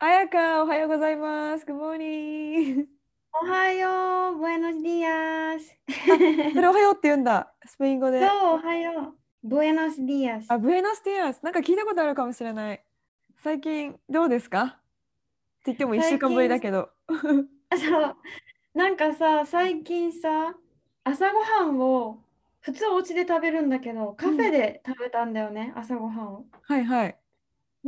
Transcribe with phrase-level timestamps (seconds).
[0.00, 1.64] 彩香、おはようございます。
[1.66, 2.86] Good morning!
[3.42, 5.60] おはよう Buenos días
[6.54, 8.20] それおはようって言うんだ、スペイン語で。
[8.20, 11.40] そうおはよう Buenos días あ、ブエノスティアス。
[11.42, 12.84] なんか聞いたことあるかもしれない。
[13.38, 14.62] 最近どうですか？
[14.62, 14.78] って
[15.66, 16.90] 言っても1週間ぶりだけど。
[17.08, 18.16] そう
[18.74, 20.54] なんかさ最近さ
[21.02, 22.22] 朝ごはんを
[22.60, 27.18] 普通お家で食べるんだけどカフェで食べたんだよね、朝ごはんをはいはい。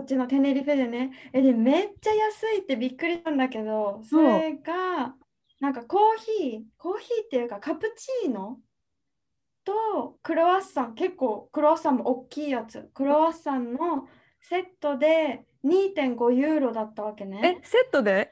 [0.00, 1.10] こっちのテネリフェでね。
[1.30, 5.14] えでめっちゃ安いってびっくりしたんだけどそれが
[5.60, 6.00] なんかコー
[6.40, 8.56] ヒーコーヒーっていうかカプチーノ？
[9.62, 10.94] とクロワッサン。
[10.94, 12.88] 結構クロワッサンも大きいやつ。
[12.94, 14.08] クロワッサンの
[14.40, 17.58] セットで2.5ユーロだったわけね。
[17.62, 18.30] え、セットで？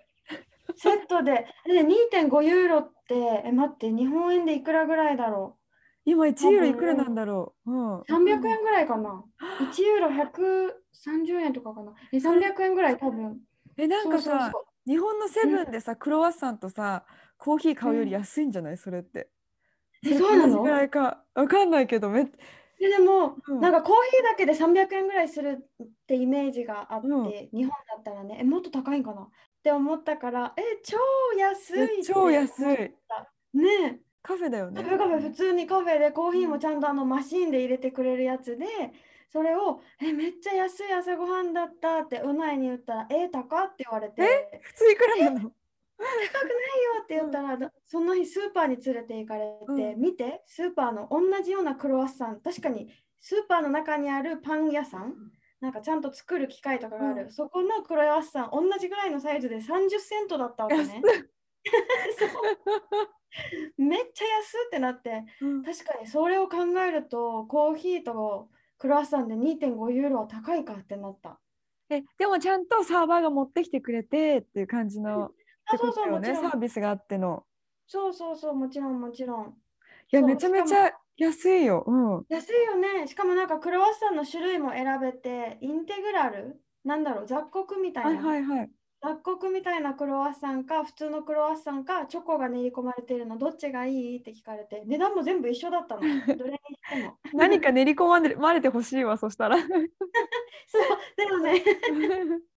[0.74, 1.44] セットで。
[1.66, 5.58] で2.5ユーロってえ待って日本円でいくらぐらいだろ
[6.10, 7.70] 今1ユーロいくらなんだろう？
[7.70, 7.98] うん。
[8.00, 9.24] う300円ぐらいかな。
[9.58, 11.92] 1ユーロ130円とかかな。
[12.12, 13.40] え300円ぐらい多分。
[13.76, 14.52] え、なんかさ
[14.86, 17.04] 日本のセブンでさ、クロワッサンとさ、
[17.36, 18.78] コーヒー買うより安いんじゃない？
[18.78, 19.30] それって。
[20.04, 20.62] えそうなの？
[20.62, 21.24] ぐらいか？
[21.34, 22.26] わかんないけど、めっ
[22.78, 23.60] ででも、うん。
[23.60, 27.24] なんかコーヒーだけで300円ぐらいするってイメージがあって、うん。
[27.58, 29.22] 日本だったらね、え、もっと高いんかな？
[29.22, 29.28] っ
[29.62, 30.96] て思ったから、え、超
[31.36, 32.94] 安い超安い。
[33.54, 34.82] ねカフェだよえ、ね。
[34.82, 34.88] カ。
[34.88, 38.66] フェカフェ普通にカフェでコーヒーもちゃんとあのマシーンで入れてくれるやつで、
[39.30, 44.60] それを、え、めっちゃ安い朝ごはんだったってうないに言ったら、え、高って言われて、え？
[44.62, 45.40] 普通いくらなの？
[45.40, 45.52] 高くないよ
[47.02, 50.00] って言ったら、だその日スーパーに連れて行かれて、うん。
[50.00, 52.40] 見てスーパーの同じようなクロワッサン。
[52.40, 52.88] 確かに
[53.20, 55.14] スーパーの中にあるパン屋さん？
[55.60, 57.30] なんかちゃんと作る機械とかがある、うん。
[57.30, 61.02] そこのクロワッサン同じぐらいのサイズで30セントだったわけね
[63.76, 71.40] めっちゃ安ってなってうん確かにそれを考えるとコーヒーとクロワッサンで2.5ユーロは高いかってなった
[71.90, 75.26] え、でもちゃんとサーバーが持ってきてくれてっていう感じの。
[75.26, 77.44] ってあそうそうもちろんサービスがあっての。
[77.86, 79.54] そうそうそうもちろんもちろん
[80.12, 81.84] いや、めちゃめちゃ安いよ。
[81.86, 82.24] うん。
[82.28, 83.06] 安いよね。
[83.06, 86.60] しかもなんかクロワッサンの種類も選べて、インテグラル？
[86.84, 88.22] なんだろう、雑穀みたはいいな。
[88.22, 88.70] はいはい。
[89.00, 94.18] 雑穀みたいなクロワッサンか、普通のクロワッサンか、チョコが練り込まれてるの、どっちがいい？
[94.18, 96.00] って聞かれて、値段も全部一緒だったの。
[96.36, 97.16] どれにしても。
[97.32, 99.58] 何か練り込まれまれてほしいわ、そしたら。
[99.58, 99.68] そう、
[101.16, 101.62] でもね、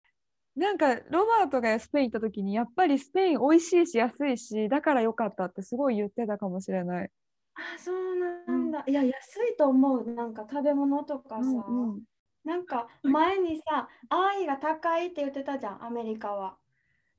[0.56, 7.10] なんかロバートがスペイン行った時にやっぱりスペイン美味しいし安いしだから良かったってすごい言ってたかもしれない。
[7.56, 8.84] あ、そうなんだ。
[8.88, 10.04] いや、安いと思う。
[10.14, 11.42] なんか食べ物とかさ。
[11.42, 12.02] うんうん
[12.44, 16.58] なんか前にさ、愛が高いって言ってたじゃん、アメリカは。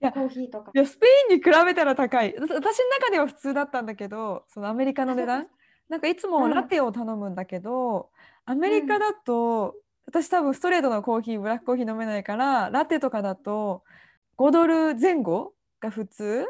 [0.00, 0.78] いやコーヒーとかい。
[0.78, 2.34] やスペインに比べたら高い。
[2.34, 5.46] 私私の中では普通だったんだけどそのアメリカの値あ段
[5.88, 8.10] なんかいつもうんラテを頼むんだけど、
[8.46, 13.84] アメリカだと、私多分ストレートのコーヒーブラックコーヒー飲めないからラテとかだと
[14.36, 16.46] 5ドル前後が普通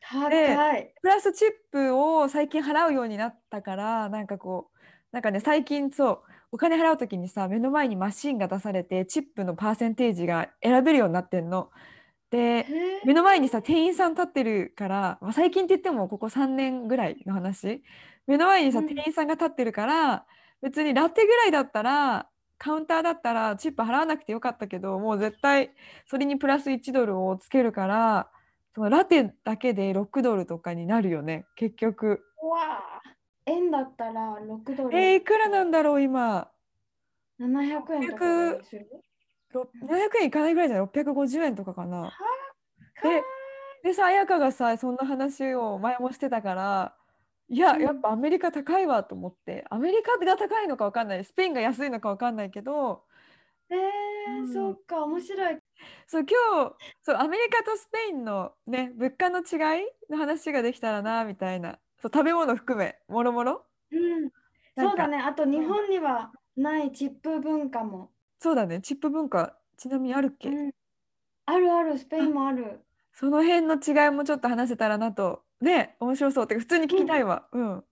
[0.00, 0.94] 高い。
[1.02, 4.78] プラスチップを最近払うようになったからなんかこう
[5.12, 6.22] なんかね最近そう
[6.52, 11.70] お金払う時にさ目の前にマシンが出されてチップのパーセンテージが選べるようになってんの。
[12.30, 12.66] で
[13.04, 17.82] 目の前にさ店員さん立ってるから、まあ、最近って言ってもここ3年ぐらいの話
[18.28, 20.24] 目の前にさうん店員さんが立ってるから
[20.62, 25.70] 別にラテぐらいだったらカウンターだったらチップ払わなくてよかったけどもう絶対
[26.06, 28.28] それにプラス1ドルをつけるから
[28.74, 32.22] そのラテだけで6ドルとかになるよね結局。
[32.42, 33.02] うわあ、
[33.50, 34.98] 円だったら6ドル。
[34.98, 36.50] えー、いくらなんだろう今
[37.40, 38.88] ？700円とかする
[39.52, 42.02] ろ700円いかないぐらいじゃない？650円とかかな。
[42.02, 42.12] は
[43.02, 43.22] で
[43.82, 46.94] でさ彩香がさそんな話を前もしてたから
[47.48, 47.82] いやうん。
[47.82, 49.64] やっぱアメリカ高いわと思って。
[49.70, 51.24] アメリカが高いのか分かんない。
[51.24, 53.04] スペインが安いのか分かんないけど。
[53.70, 54.52] えー、うん。
[54.52, 55.58] そっか、面白い。
[56.06, 63.64] そう今日そうアメリカとスペインのね物価の違いの話ができたらなみたいなそう食べ物含めもろもろ？
[63.92, 64.30] うん、
[64.76, 65.18] そうだね。
[65.18, 68.10] あと日本にはないチップ文化も。
[68.38, 68.80] そうだね。
[68.80, 70.70] チップ文化ちなみにあるっけ、うん、
[71.46, 72.80] あるある、スペインもある。
[73.12, 75.42] その辺の違いもちょっと話せたらなと。
[75.60, 76.44] ね面白そう。
[76.44, 77.46] ってか普通に聞きたいわ。
[77.52, 77.84] うん、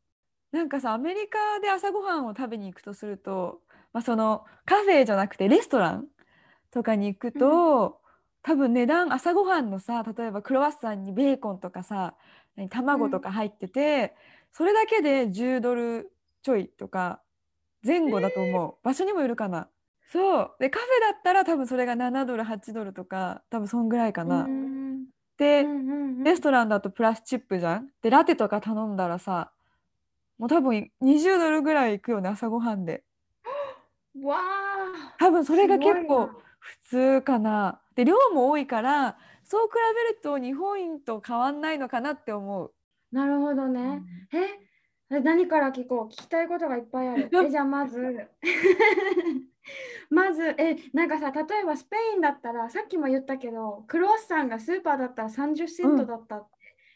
[0.53, 3.61] なんかさアメリカで朝ごはんを食べに行くとすると、
[3.93, 6.07] まあ、そのカフェじゃなくてレストラン
[6.71, 8.01] とかに行くと、
[8.43, 12.15] 多分値段朝ごはんのさ例えばクロワッサンにベーコンとかさ何
[12.69, 14.15] 卵とか入ってて、
[14.53, 16.11] それだけで10ドル
[16.43, 17.21] ちょいとか
[17.85, 19.69] 前後だと思う、場所にもよるかな。
[20.11, 20.51] そう。
[20.59, 25.05] でカフェだったら多分それが7ドル8ドルとか多分そんぐらいかな、うん
[25.37, 25.65] で、
[26.25, 27.89] レストランだとプラスチップじゃん。
[28.03, 29.53] でラテとか頼んだらさ
[30.39, 33.05] もう多分20ドルぐらいいくよね朝ごはんで。
[34.23, 36.37] わあ多分それが結構な。
[36.59, 37.81] 普通かな。
[37.95, 39.17] で量も多いから
[39.49, 39.75] そう比
[40.13, 42.73] べると日本と変わんないのかなって思う、
[43.11, 44.03] なるほどね。
[44.33, 46.13] え、え何から聞こう？
[46.13, 47.31] 聞きたいことがいっぱいある。
[47.47, 47.99] え、じゃあまず、
[50.11, 56.51] まず、え、なんかさ、例えばスペインだったら、さっきも言ったけど、クロワッサンがスーパーだったら30セントだったって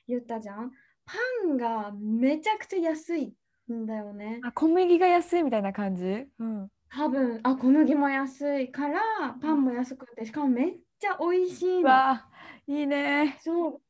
[0.09, 0.71] 言ったじゃん。
[1.05, 1.15] パ
[1.47, 3.35] ンがめちゃくちゃ安い
[3.73, 4.41] んだよね。
[4.43, 9.01] あ小麦が安いみたいな感じ、うん、多分、あ、小麦も安いから、
[9.41, 11.89] パンも安くて、しかもめっちゃ美味しいうの。
[11.91, 12.29] わあ
[12.69, 13.39] いいね。
[13.43, 13.81] そう。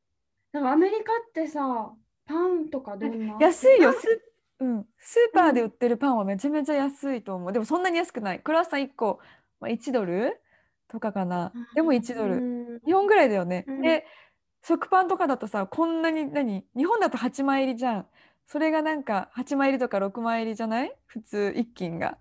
[0.53, 1.93] なんかアメリカってさ、
[2.25, 3.37] パンとかどんな？
[3.38, 3.93] 安いよ。
[3.93, 4.23] ス,、
[4.61, 7.53] うん、スーパーで売ってるパンはめちゃめちゃ安いと思う。
[7.53, 8.41] でもそんなに安くない。
[8.41, 9.20] クロワッサン1個、
[9.61, 10.41] まあ、1ドル？
[10.88, 11.53] とかかな。
[11.75, 12.81] でも1ドル、うん。
[12.87, 13.82] 日本ぐらいだよね、うん。
[13.82, 14.06] で
[14.65, 16.65] 食パンとかだとさこんなに何？
[16.75, 18.06] 日本だと8枚入りじゃん。
[18.47, 20.94] それがなんか8枚入りとか6枚入りじゃない？
[21.06, 22.17] 普通1斤が。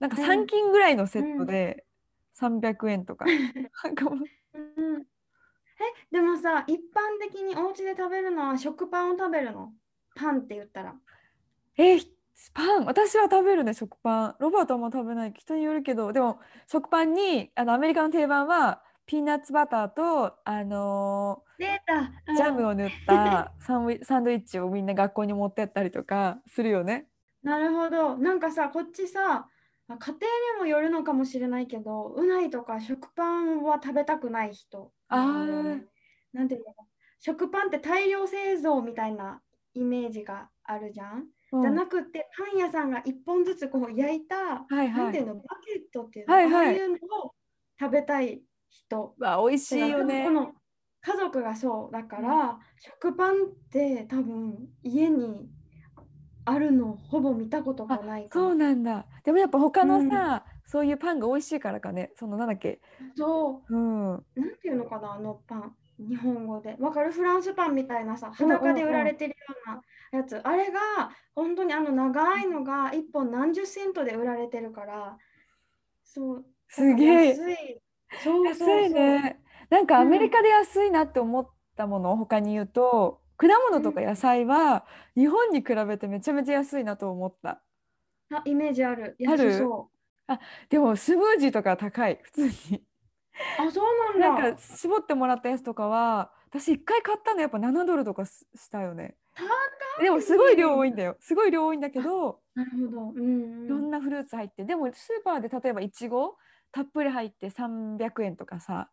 [0.00, 0.28] なんかうん。
[0.28, 1.84] 3斤ぐらいのセットで
[2.40, 3.28] 300円とか、う
[4.54, 9.72] うんえ、でもさ、一般的にお家で食べるのは食パンを食べるの？
[10.14, 10.94] パンって言ったら。
[11.76, 12.06] えー
[12.52, 12.84] パン？
[12.84, 22.68] 私は食べるね食パンロバートはあんま食べない人によるけどでも食パンにあのアメリカの定番はピーナッツバターとあのージャムを。
[22.70, 27.06] を塗ったサンサンドイッチをみんな学校に持ってったりとかするよね。
[27.42, 28.16] なるほど。
[28.16, 29.48] なんかさ、こっちさ、あ
[29.88, 35.84] 家庭にもよるのかもしれないけど、うないとか食パンは食べたくない人なんだよね。
[36.32, 36.74] なんていうの？
[37.20, 39.40] 食パンって大量製造みたいな
[39.74, 41.18] イメージがあるじゃん。
[41.18, 47.34] うんじゃなくて、パン屋さんが一本ずつこう焼いた、はいはいなんていうの、バケットっていうの、はいはいああいうのを
[47.78, 49.14] 食べたい人。
[49.20, 50.32] わ美味しいよねこ。
[50.32, 50.52] の
[51.02, 53.36] 家族がそうだから、食パンっ
[53.70, 55.48] て多分家に
[56.44, 59.06] あるのほぼ見たことがないそうなんだ。
[59.24, 62.12] でもやっぱ他のさ、そういうパンが美味しいからかね。
[62.16, 62.80] そのなんだっけ？
[63.16, 64.10] そううん。
[64.10, 65.74] なんていうのかな、あのパン。
[65.98, 66.76] 日本語で。
[66.80, 67.12] わかる？
[67.12, 69.36] フランスパンみたいなさ、うんうんうん裸で売られてるよ
[69.66, 70.40] うなやつ。
[70.42, 70.80] あれが、
[71.34, 75.16] 本当にあの長いのが1本何十セントで売られてるから、
[76.02, 76.44] そう。
[76.68, 77.56] すげえ安い。
[78.22, 79.40] そう安いね。
[79.70, 82.12] なんかうんアメリカで安いなって思ったもの？
[82.12, 84.84] を他に言うと、果物とか野菜は
[85.16, 87.62] 日本に比べてめちゃめちゃ安いなと思った。
[88.38, 89.16] あ、イメージある。
[89.26, 89.90] ある安そ
[90.68, 92.48] でもスムージーとか高い普通に。
[92.48, 92.52] う。
[93.58, 93.84] あ、そう
[94.18, 94.42] なんだ。
[94.42, 99.16] なんか絞ってもらったやつとかは私一回買ったのやっぱ7ドルとかすしたよね。
[100.00, 101.16] でもすごい量多いんだよ。
[101.20, 103.10] すごい量多いんだけど、なるほど。
[103.10, 103.66] うんうん。
[103.66, 106.36] いろんなフルーツ入って、でもスーパーで例えばいちご
[106.72, 108.88] たっぷり入って300円とかさ、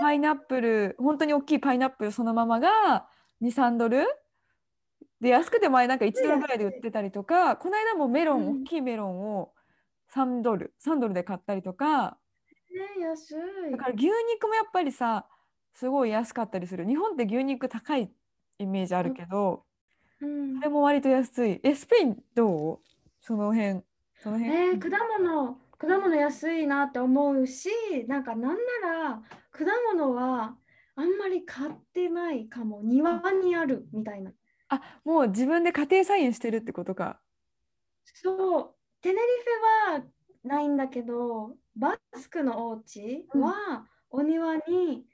[0.00, 3.06] パイナップル本当に大きいパイナップルそのままが
[3.42, 4.06] 23ドル
[5.24, 8.62] で安くて前なんか1ドルぐらいで売ってたりとかこの間もメロン、うん。
[8.62, 9.52] 大きいメロンを
[10.14, 12.18] 3ドル3ドルで買ったりとか。
[12.70, 13.72] ね、安い。
[13.72, 15.26] だから牛肉もやっぱりさ
[15.72, 16.86] すごい安かったりする。
[16.86, 18.12] 日本って牛肉高い
[18.58, 19.64] イメージあるけど、
[20.20, 20.56] うん。
[20.56, 21.60] それも割と安い。
[21.64, 22.78] えスペインどう？
[23.20, 23.80] その辺
[24.16, 27.68] その辺、えー、果物、果物安いなって思うし、
[28.06, 30.56] なんかなんなら果物は
[30.96, 32.80] あんまり買ってないかも。
[32.82, 34.30] 庭にあるみたいな。
[34.74, 37.20] あもう自分で家庭菜園してるってことか。
[38.04, 40.04] そう、テネリフェは
[40.44, 45.06] ないんだけど、バスクのお家はお庭に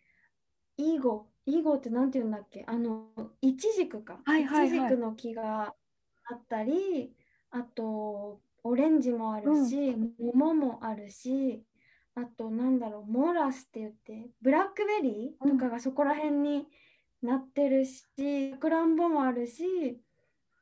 [0.76, 2.64] イーゴ、イーゴってなんて言うんだっけ？
[2.66, 3.08] あの、
[3.40, 4.20] イチジクか。
[4.24, 4.68] はいはいはい。
[4.68, 5.74] イチジクの木が
[6.24, 7.14] あったり、
[7.50, 11.64] あと、オレンジもあるし、桃もあるし、
[12.14, 16.66] あと、なんだろう、モラスって言って、ブラックベリーとかがそこら辺に
[17.22, 20.00] なってるし、さくらんぼもあるし、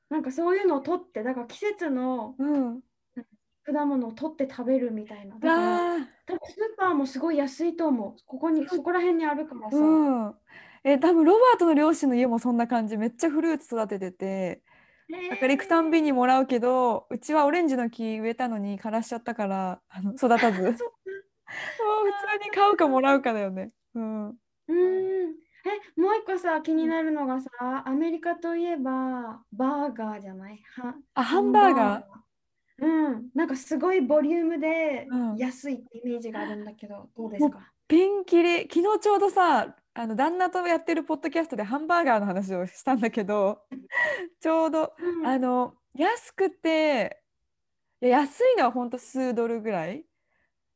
[0.08, 2.80] なんかそういうのを取って、だから季節のうん。
[3.64, 5.38] 果物を取って食べるみたいな。
[5.38, 6.08] だから。
[6.26, 8.16] 多分スーパーもすごい安いと思う。
[8.26, 9.76] ここに、そこら辺にあるからさ。
[9.76, 9.80] う
[10.30, 10.34] ん。
[10.84, 12.96] え、多分ロバートの両親の家もそんな感じ。
[12.96, 14.62] めっちゃフルーツ育ててて、
[15.10, 20.62] えだから行くたんびにもらうけど、うちはオレンジの木植えたのに枯らしちゃったから、あの育たず。
[21.78, 23.70] もう普通に買うかもらうかだよね。
[23.94, 24.28] うん。
[24.28, 25.17] うーん。
[25.68, 27.50] え、もう一個さ、気になるのがさ、
[27.86, 30.62] アメリカといえば、バーガーじゃない？
[30.76, 32.04] は、あ、ハンバーガー。
[32.80, 35.36] うん、なんかすごいボリュームでうん。
[35.36, 37.72] 安いってイメージがあるんだけど、どうですか？
[37.88, 38.62] ピンキリ。
[38.72, 43.62] 昨日ちょうどさあの旦那とやってるポッドキャストでハンバーガーの話をしたんだけど
[44.40, 45.26] ちょうどうん。
[45.26, 47.20] あの安くて
[48.00, 50.04] 安いのはほんと数ドルぐらい？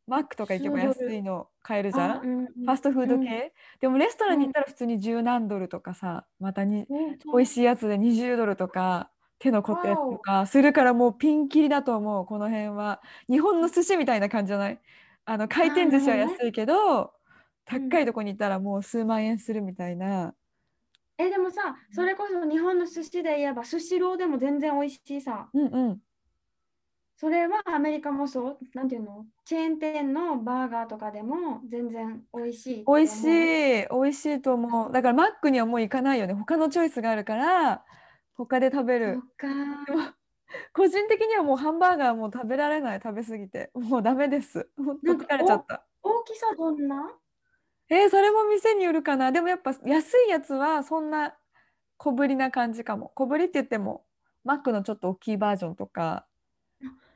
[0.08, 3.25] マックとか行けば安いの買えるじゃん、あうんうんファストフードうん。
[3.25, 13.02] 系、でもレストランに行ったら普通に十何ドルとかさまたにうん美味しいやつで20ドルとか手の凝ったやつとかするからもうピンキリだと思うこの辺は。
[13.28, 14.81] 日本の寿司みたいな感じじゃない？
[15.25, 17.14] あの回転寿司は安いけど
[17.73, 20.35] うん高いとこに行ったらもう数万円するみたいな、
[21.19, 25.49] え、でもさ、それこそ日本の寿司で言えば、スシローでも全然美味しいさ。
[25.54, 26.00] うんうん
[27.22, 29.26] それはアメリカもそう、なんていうの？
[29.44, 32.84] チェーン店のバーガーとかでも全然美味しい。
[32.84, 34.92] 美味しい美味しいと思う。
[34.92, 36.34] だからマックにはもう行かないよね。
[36.34, 37.84] 他のチョイスがあるから
[38.34, 39.20] 他で食べそる。
[40.74, 43.70] 個人的にはもうハンバーガーもう食べられない食べ過ぎて。
[43.72, 44.68] もうダメです。
[44.76, 45.86] 本当疲れちゃった。
[46.02, 47.08] 大きさどんな？
[47.88, 49.30] えーそれも店によるかな。
[49.30, 51.34] でもやっぱ安いやつはそんな
[51.98, 53.12] 小ぶりな感じかも。
[53.14, 54.02] 小ぶりって言っても
[54.42, 56.26] マックのちょっと大きいバージョンとか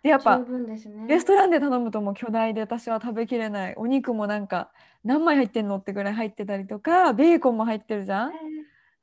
[0.06, 1.06] でやっぱ十分ですね。
[1.08, 3.74] レストランで頼むともう巨大で私は食べきれない。
[3.76, 4.70] お肉もなんか
[5.02, 8.32] 何枚入ってんのってぐらい入ってたりとかベーコンも入ってるじゃん？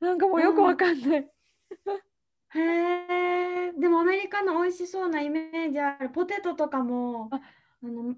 [0.00, 6.08] なんかもうよくわかんない、へえ、でもアメリカの美味しそうなイメージある。
[6.08, 7.40] ポテトとかも、あ
[7.82, 8.14] あの、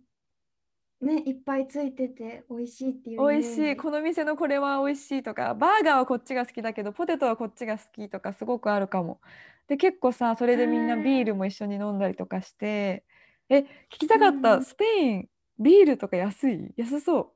[1.07, 3.43] ね、いっぱいついてて美味しいっていうイメージ。
[3.43, 3.77] 美味しい。
[3.77, 9.21] この店のこれは美味しいとかバーガーはこっちが好きだけどポテトはこっちが好きとかすごくあるかも。
[9.69, 13.05] で結構さそれでみんなビールも一緒に飲んだりとかして。
[13.49, 13.67] え聞
[14.01, 14.43] きたかっうん。
[14.43, 16.75] たスペインビールとか安い？
[16.77, 17.33] 安そ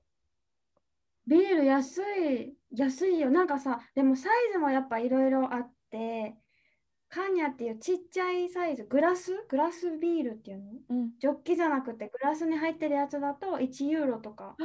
[1.26, 3.30] ビール安い、安いよ。
[3.30, 6.34] なんかさ、でもサイズもやっぱいろいろあって、
[7.10, 9.32] カーニャっていうちっちゃいサイズ、グラス？
[9.48, 10.64] グラスビールっていうの？
[10.90, 14.54] う、うん、ジョッキじゃなくてグラスに入ってるやつだと1ユーロとか、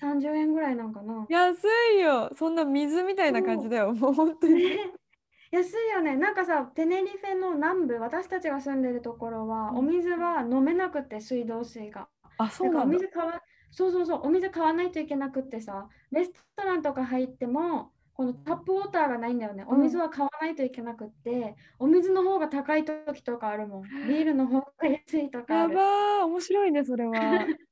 [0.00, 1.26] 130円ぐらいなんかな。
[1.28, 1.64] 安
[1.96, 2.30] いよ。
[2.34, 3.92] そんな水みたいな感じだよ。
[3.92, 4.54] もう本当に。
[4.54, 4.92] ね
[5.52, 6.16] 安いよね。
[6.16, 9.76] なんかさ、テネリフェの南部、私たちが住んでるところは、うん。
[9.76, 12.08] お水は飲めなくて、水道水が。
[12.38, 12.96] あそうなんだ。
[12.96, 19.64] 水買わ、そうそうそう、お水買わないといけなくってさ、レストランとか入っても、このタップウォーターがないんだよね。
[19.66, 23.82] お水は買わないといけなくって、お水の方が高い時とかあるもん。
[24.06, 25.54] ビールの方が安いとか。
[25.54, 27.12] やばー面白いねそれは。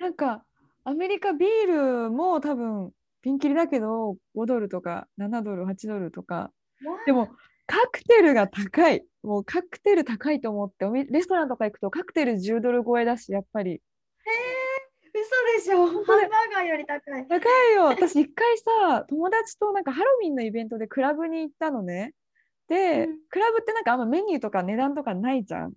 [0.00, 0.44] なんか
[0.84, 2.92] アメリカビールも多分
[3.22, 6.52] ピンキリだけど5ドルとか7ドル8ドルとか。
[7.06, 7.28] でも
[7.66, 9.04] カクテルが高い。
[9.22, 13.80] もうカクテル高いと思っておみレストランとか行くとカクテル10ドル超えだしやっぱり。
[13.80, 13.87] 嘘
[15.56, 15.86] でしょ？
[15.86, 17.26] ハンバーガーより高い。
[17.26, 17.36] 高
[17.72, 17.84] いよ。
[17.86, 22.14] 私一回さ友達となんかハロウィンのイベントでクラブに行ったのね。
[22.68, 23.18] で、うん。
[23.30, 25.72] クラブってなんかあんまメニューとか値段とかないじゃん。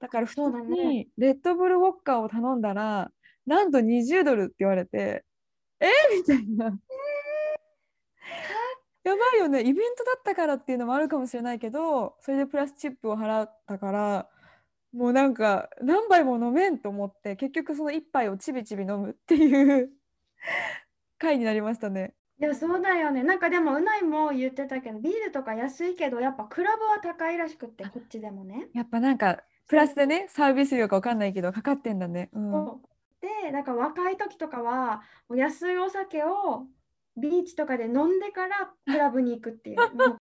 [0.00, 3.10] だから普通にレッドブルウォッカを頼んだら
[3.46, 5.24] なんと20ドルって言われて
[5.80, 5.86] え？
[6.16, 6.76] みたいな。
[9.04, 9.60] やばいよね。
[9.60, 14.28] イベントだったからっていうのもあるかもしれないけどそれでプラスチップを払ったから
[14.94, 19.90] もうなんか何杯も飲めんと思って結局その1杯をちびちび飲むっていう
[21.18, 22.14] 回になりましたね。
[22.40, 23.22] いや、そうだよね。
[23.22, 28.68] なんかでも、うないも言ってたけど、ビールとか安いけど、やっぱクラブは高いらしくって、こっちでもね。
[28.74, 32.30] やっぱなんかプラスでねサービス料か分かんないけどかかってんだね。
[32.32, 32.82] うん、
[33.20, 36.66] で、だから若い時とかは、安いお酒を
[37.16, 39.76] ビーチとかで飲んでからクラブに行くっていう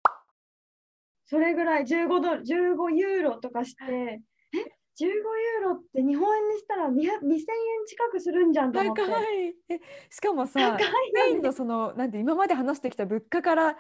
[1.25, 4.22] それぐらい15ドル、15ユーロとかして、
[4.53, 7.41] え、15ユーロって日本円にしたら200 2000円
[7.86, 9.01] 近くするんじゃんと思って。
[9.05, 9.79] 高いえ
[10.10, 11.33] しかも高さいスペイ。
[11.36, 13.77] ンのそのなんて今まで話してきた物価から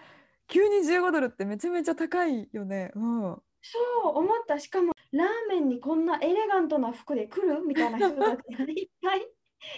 [0.47, 2.91] 急に15ドルってめちゃめちゃ高いよね。
[2.95, 3.21] うん、
[3.61, 4.59] そう思った。
[4.59, 9.21] しかも、ラーメンにこんなエレガントな服で来るみたいな人たちがいっぱい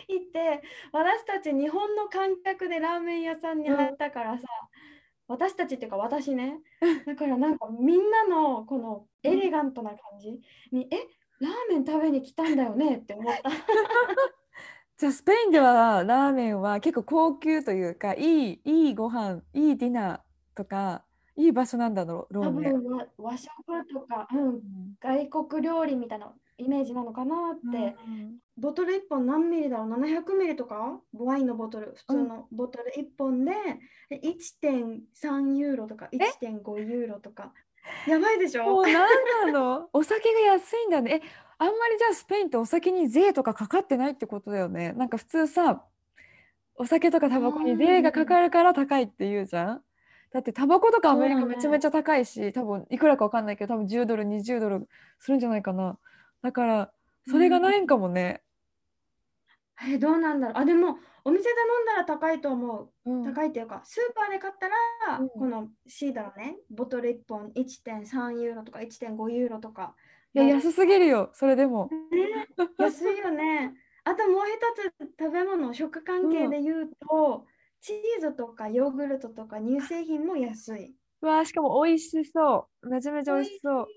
[0.08, 4.48] いて、私たち日本の感覚でラーメン屋さんに入ったからさ、
[5.28, 6.60] 私たちっていうか私ね、
[7.06, 10.40] だからなんかみんなのこのエレガントな感じ
[10.72, 10.98] に、え、
[11.40, 13.50] ラーメン食べに来たんだよねって思った。
[14.98, 20.22] じゃあスペインではラーメンは結構高級というかいいいいご飯いいディナー
[20.56, 21.06] とか
[21.36, 22.52] いい場所なんだろう多ね。
[22.52, 23.52] 分和和食
[23.94, 27.96] とか、うん、外国料理みたいなイメージなのかなって。
[28.08, 31.02] うんボトル1本何ミリだろう ?700 ミリとか？
[31.14, 33.52] ワインのボトル、普通のボトル1本で
[34.10, 37.52] で1.3ユーロとか？1.5ユーロとか？
[38.08, 38.64] やばいでしょ？
[38.64, 39.90] もう何なの？
[39.94, 41.22] お酒が安いんだね。
[41.22, 44.94] えあんまりじゃあスペインってお酒に税とかかかってないってことだよね。
[44.94, 45.84] なんか普通さ
[46.78, 49.84] お酒とかタバコに税がかかるから高いって言うじゃん。
[50.32, 54.88] だってタバコとかアメリカめちゃめちゃ高いし、多分いくらかわかんないけど多分10ドル20ドル
[55.20, 55.98] するんじゃないかな
[56.46, 56.92] だから
[57.28, 58.44] それがないんかもね、
[59.90, 60.58] えどうなんだろう。
[60.58, 63.12] あ、でも、お店で飲んだら高いと思う。
[63.12, 69.96] うん高いっていうか、スーパーで買ったら、うんこのシーダのね、ボトル1本1.3ユーロとか1.5ユーロとか。
[70.36, 72.48] いや安すぎるよそれでもね、
[72.78, 73.74] 安いよね。
[74.04, 77.46] あともう一つ食べ物、食関係で言うと、
[77.82, 80.96] チーズとかヨーグルトとか乳製品も安い。
[81.22, 83.88] うわーしかも美味しそうめちゃめちゃ美味しそうの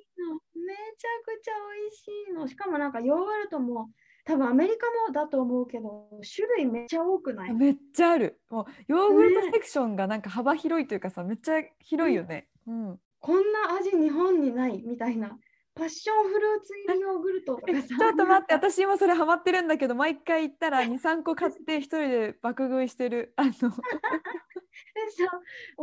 [0.54, 2.46] めちゃくちゃ美味しいの。
[2.48, 3.90] しかもなんかヨーグルトも
[4.24, 7.54] 多分アメリカもだと思うけど、種類めっちゃ多くない？
[7.54, 8.40] めっちゃある。
[8.50, 15.38] もうヨーグルトねセクションがなんか幅広いというかさめっちゃ広いよね、うん、こんな味日本にないみたいな。
[15.74, 17.78] パッションフルーツ入りヨーグルトとかさ。
[17.78, 18.54] えちょっと待って。
[18.54, 23.32] 私今それハマってるんだけど毎回行ったら23個買って一人で爆食いしてる。
[23.36, 23.50] あの。
[23.54, 23.72] でそ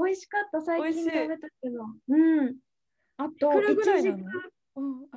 [0.01, 0.05] う。
[0.05, 1.85] 美味しかった、最近食べたけど。
[2.09, 2.57] うん。
[3.17, 4.17] あと、いくらぐらいなの？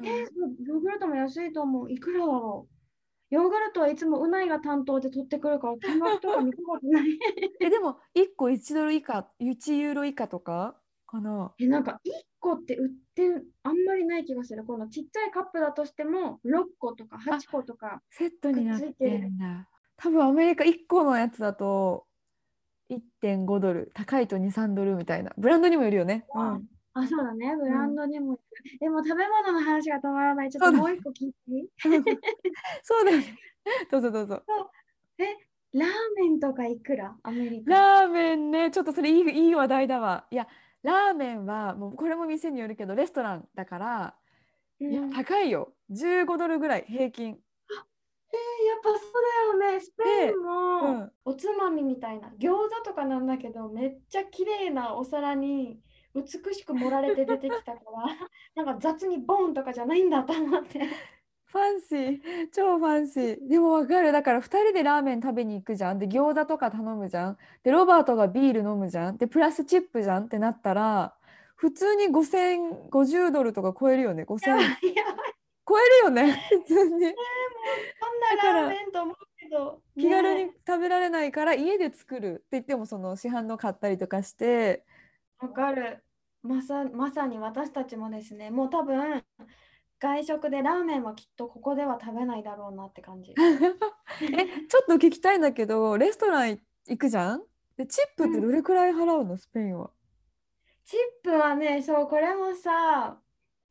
[0.05, 0.21] え
[0.64, 1.93] ヨーグルトも安いと思う。
[1.93, 3.35] いくらだろう？
[3.35, 7.19] ヨーグルトはいつもうないが担当で取ってくるから、金額とか見たことない。
[7.61, 10.81] えでも1個1ドル以下1ユーロ以下とか？
[11.07, 11.52] かな？
[11.59, 14.64] え、なんか1個って売ってんあんまりない気がする。
[14.64, 18.00] このちっちゃいカップだとしても、6個とか8個とか。
[18.11, 19.69] セットになってるんだ。
[19.97, 22.07] 多分アメリカ1個のやつだと
[22.88, 23.90] 1.5ドル。
[23.95, 25.33] 高いと23ドルみたいな。
[25.37, 27.57] ブランドにもよるよね、うん、あ、そうだね。
[27.57, 28.38] ブランドにも。
[28.81, 30.50] でも食べ物の話が止まらない。
[30.50, 31.69] ちょっともう一個聞いていい？
[32.83, 33.25] そうだよね。
[33.90, 34.43] どうぞどうぞ。
[35.19, 35.25] え、
[35.73, 37.17] ラーメンとかいくら？
[37.23, 37.71] アメリカ。
[37.71, 38.71] ラーメンね。
[38.71, 40.26] ちょっとそれいいいい話題だわ。
[40.31, 40.47] いや
[40.83, 44.14] ラーメンはもうこれも店によるけどレストランだから
[44.81, 45.75] いやうん高いよ。
[45.90, 47.26] 15ドルぐらい平均。
[48.31, 49.81] えーやっぱそうだよね。
[49.81, 51.12] スペインうもん。
[51.25, 52.28] おつまみみたいな。
[52.38, 55.81] 餃子とかなんだけどめっちゃ綺麗なお皿に
[56.23, 57.81] 美しく盛られて出てきたか
[58.55, 60.81] ら なんか雑にボンとかじゃないんだと思って。
[61.47, 62.21] ファンシー。
[62.53, 63.49] 超ファンシー。
[63.49, 64.13] でもわかる。
[64.13, 65.99] だから2人でラーメン食べに行くじゃん。
[65.99, 67.39] で餃子とか頼むじゃん。
[67.63, 69.17] でロバートがビール飲むじゃん。
[69.17, 71.15] でプラスチップじゃんってなったら
[71.57, 74.25] 普通に5050ドルとか超えるよね。
[74.25, 75.35] 5000やばい円やばい
[75.67, 76.49] 超えるよね。
[76.50, 76.91] 普通に。
[76.91, 84.85] こんなラーメンと思うけど、気軽にね食べられないから家で作るって言ってもその市販の買ったりとかして。
[85.41, 86.02] わかる。
[86.43, 89.23] まさまさに私たちもですね、もう多分
[89.99, 93.35] 外食でラーメンはきっとここでは食べないだろうなって感じ。
[94.23, 97.43] えちょっと聞きたいんだけどレストラン行くじゃん？
[97.77, 99.37] でチップってどれくらい払うの？
[99.37, 99.91] スペインは。
[100.85, 103.21] チップはね、そう、これもさ、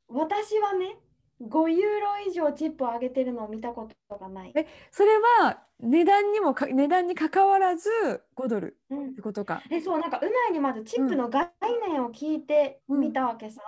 [0.07, 0.97] 私はね、
[1.41, 4.53] 5ユーロ以上チップを上げてるのを見たことがない。
[4.55, 7.89] えそれは値段にもか値段に関わらず
[8.35, 9.61] 5ドルうんってことか。
[9.69, 11.49] え、そう、なんかうないにまずチップの概
[11.87, 13.61] 念を聞いてうんみたわけさ。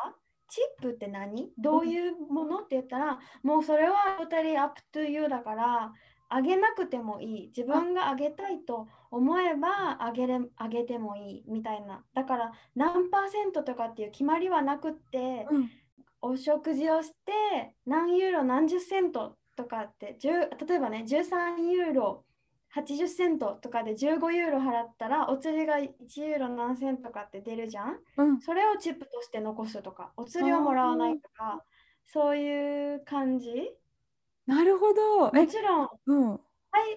[0.51, 1.51] チップって何？
[1.59, 2.57] どういうもの？
[2.59, 5.93] って言ったら、もうそれは totally up to you だから、
[6.27, 7.47] あげなくてもいい。
[7.55, 12.03] 自分があげたいと思えばあげれ、あげてもいいみたいな。
[12.15, 15.69] だから何パーセントとかっていう決まりはなくって、うん
[16.21, 22.23] お食事をして何ユーロ何十セントとかって10例えばね13ユーロ
[22.75, 25.87] 80セントとかで15ユーロ払ったらお釣りが1
[26.23, 27.97] ユーロ何セントとかって出るじゃん？
[28.17, 31.63] うん、それをチップとして残すとかお釣りをもらわないとか
[32.05, 33.71] そういう感じ？
[34.45, 35.31] なるほど。
[35.31, 36.39] もえ、ちろんうん、はい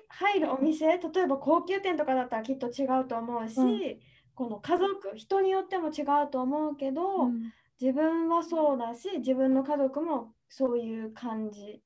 [0.08, 3.98] 入るお店例えば高級店とかだったらきっと違うと思うし、うん。
[4.35, 7.52] この家族人によっても違うと思うけど、うん
[7.83, 11.83] 自分はそうだし自分の家族もそういう感じ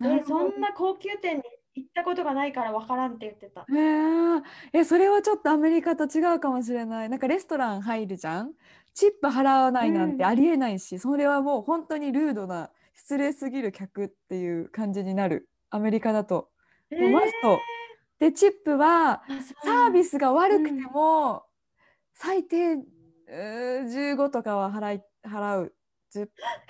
[0.00, 1.42] でそんな高級店に
[1.74, 3.62] 行ったことがないから分からんって言ってた。
[3.62, 7.08] へーえ、それはちょっとアメリカと違うかもしれない。
[7.08, 8.52] なんかレストラン入るじゃん。
[8.94, 15.48] チップ払わないなんてうんありえないし、それはもう本当にルードな失礼すぎる客っていう感じになる。
[15.70, 16.50] アメリカだと。
[16.90, 17.58] もうマスト。
[18.18, 19.22] で、チップは
[19.64, 21.44] サービススが悪くても、
[22.12, 25.74] 最低うー15とかは払い払う。
[26.14, 26.28] 10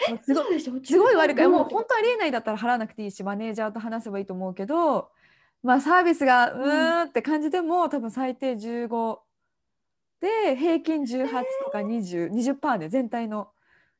[0.08, 5.10] もうすごいい悪いから、もう本本当ありえないだったら払わなくていいし、マネージャーと話せばいいと思うけど、
[5.62, 9.18] まあサービスがうーんって感じでも、多分最低15
[10.20, 11.28] で、平均18
[11.64, 13.50] とか20、20%で全体の。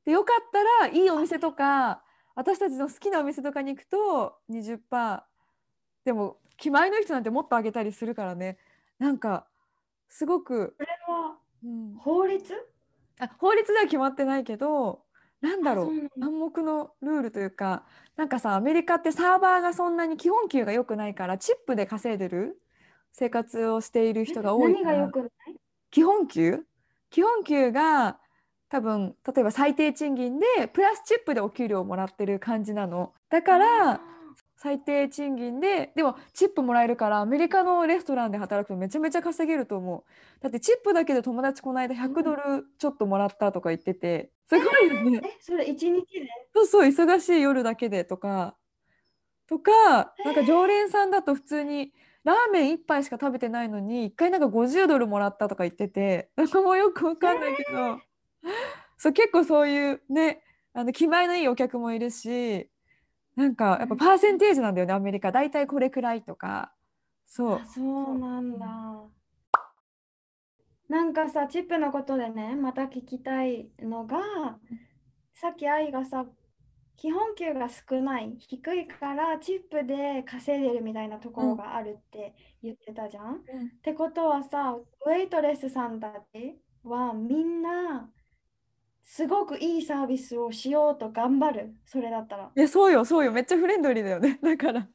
[0.05, 2.05] で、よかったらいいお店とか、
[2.37, 5.23] 私たちの好きなお店とかに行くと20%。
[6.05, 8.59] でも、気前の人なんてもっと上げたりするからね。
[8.99, 9.47] なんか、
[10.09, 12.72] すごく、これはうん、法律？
[13.21, 15.03] あ法律では決まってないけど、
[15.41, 16.23] なんだろう。
[16.23, 17.85] 暗黙のルールというか
[18.17, 22.61] なんかさアメリカってサーバーがそんなに基本給が良くないからチップで稼いでる
[23.13, 24.85] 生活をしている人が多いから。
[24.85, 25.31] 何が良くない？
[25.91, 26.61] 基本給？
[27.11, 28.19] 基本給が
[28.69, 33.13] 多分例えば最低賃金でプラスチップでお給料をもらってる感じなの。
[33.29, 34.01] だから
[34.63, 40.05] 最低賃金ででもチップもらえるからアメリカのレストランで働くとめちゃめちゃ稼げると思う。
[40.41, 45.21] だってチップだけで友達この間100ドルちょっともらったとか言っててすごいよね。
[45.25, 46.29] え、それ一日で？
[46.55, 48.55] そうそう忙しい夜だけでとか。
[49.49, 57.99] とかなんか常連さんだと普通にラーメン1杯しか食べてないのに1回なんか50ドルもらったとか言っててなんかもうよくわかんないけど、
[58.97, 60.41] そう結構そういうね
[60.73, 62.71] あの気前のいいお客もいるし
[63.37, 65.33] なんかやっぱパーセンテージなんだよねアメリカ。
[65.33, 66.73] 大体これくらいとか。
[67.27, 67.61] そう。
[67.63, 68.67] あそうなんだ。
[70.89, 74.19] なんかさ、チップのことでね、また聞きたいのが、
[75.33, 76.27] さっき愛がさ、
[76.97, 83.37] 基本給が少ない、低いからチップで稼いでるみたいなところがあるって言ってたじゃん。
[83.37, 83.39] っ
[83.83, 88.11] てことはさ、ウェイトレスさんたちはみんな
[89.03, 92.51] すごくいいサービスをしようと頑張る、それだったら。
[92.55, 93.33] いやそうよそうよ。
[93.33, 94.39] めっちゃフレンドリーだよね。
[94.43, 94.89] だから。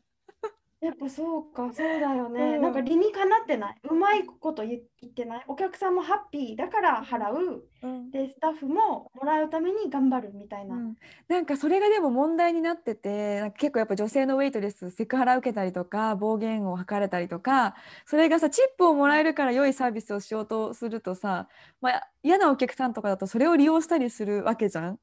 [0.80, 2.56] やっぱそうか、そうだよね。
[2.56, 3.76] うんなんか理にかなってない。
[3.90, 5.46] うまいこと言言ってない。
[5.48, 7.68] お客さんもハッピーだから払う。
[7.82, 10.76] うんで、スタッフももらうために頑張るみたいな。
[10.76, 10.96] うん、
[11.28, 21.48] なんかそれがでも問題になっててなんか結構やっぱ女性のウェイトレスセクハラ受けたりとか暴言を吐かれたりとかそれがさチップをもらえるから良いサービスをしようとするとさ、
[21.82, 25.00] まあ、嫌なお客さんとかだとそれを利用したりするわけじゃん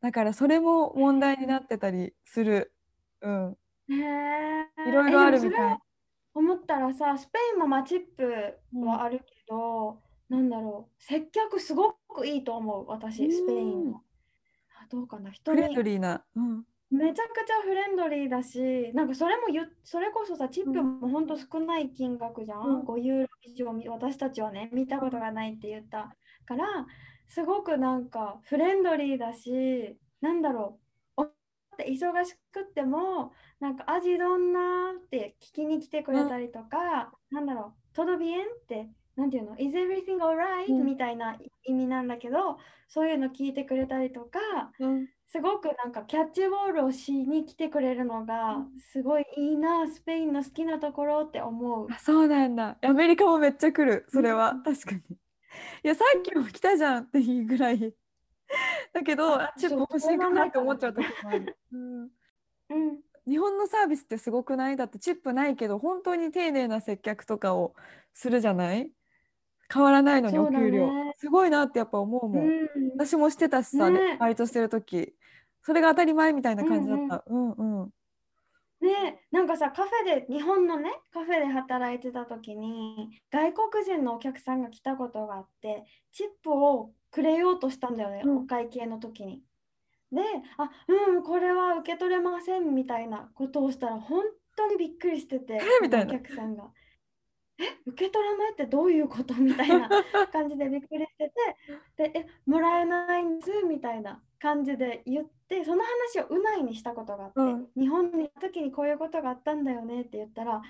[0.00, 2.72] だからそれも問題になってたりする、
[3.20, 3.56] うん、
[3.88, 4.88] へえ。
[4.88, 5.78] いろいろあるみたい。
[6.34, 8.24] 思ったらさ、スペインもマチップ
[8.86, 14.04] はあるけど、なんだろう、接客すごくいいと思う、私、スペインうんの。
[14.74, 22.60] あどうかな、人フレンドにリーな、うんめちゃくちゃフレンドリーだし、なんかそれもゆそれこそさ、チップもほんと少ない金額じゃん。
[22.60, 26.14] うん5ユーロ以上み私たちはね、見たことがないって言った
[26.44, 26.86] から、
[27.28, 30.81] すごくなんかフレンドリーだし、なんだろう、お
[31.72, 40.84] って忙しくっても、なんか味どんなって聞きに来てくれたりとか、なんだろう、トドビエンって、なんていうの、Is everything alright?、うん。
[40.84, 42.58] みたいな意味なんだけど、
[42.88, 44.38] そういうの聞いてくれたりとか、
[44.78, 45.08] うん。
[45.26, 51.86] すごくなんかキャッチボールをしに来てくれるのがすごいいいな、スペインの好きなところって思う。
[51.90, 52.76] あそうなんだ。
[52.82, 54.56] アメリカもめっちゃ来るそれは。
[54.62, 55.00] 確かに。
[55.84, 57.94] いやさっきも来たじゃんっていうぐらい
[58.92, 62.02] だけどああチップそう欲しいかなって思っちゃう時もある、 うん。
[62.02, 62.10] うん、
[63.26, 64.76] 日本のサービスってすごくない？
[64.76, 67.74] だってチップないけど本当に丁寧な接客とかを
[68.14, 68.90] するじゃない？
[69.72, 71.14] 変わらないのにお給料、ね。
[71.18, 74.16] すごいなってやっぱ思うもん、うん、私もしてたしさ、ね。
[74.18, 75.14] バイトしてる時。
[75.62, 77.24] それが当たり前みたいな感じだった。
[77.26, 77.92] うんうん。
[78.80, 89.42] ねなんかさカフェで日本のねカフェで働いてた時に外国人のお客さんが来たことがあってチップをくれようとしたんだよね、うんお会計の時に。
[90.10, 90.20] で
[90.58, 94.24] あうんこれは受け取れませんみたいなことをしたら本
[94.56, 96.70] 当にびっくりしててみたいなお客さんが。
[97.58, 99.88] え受け取らないってどういうことみたいな
[100.32, 101.32] 感じでびっくりして
[101.96, 110.62] てでえもらえないんですみたいな感じで言ってその話をうないにしたことがあって、うん日本に行った時にこういうことがあったんだよねって言ったら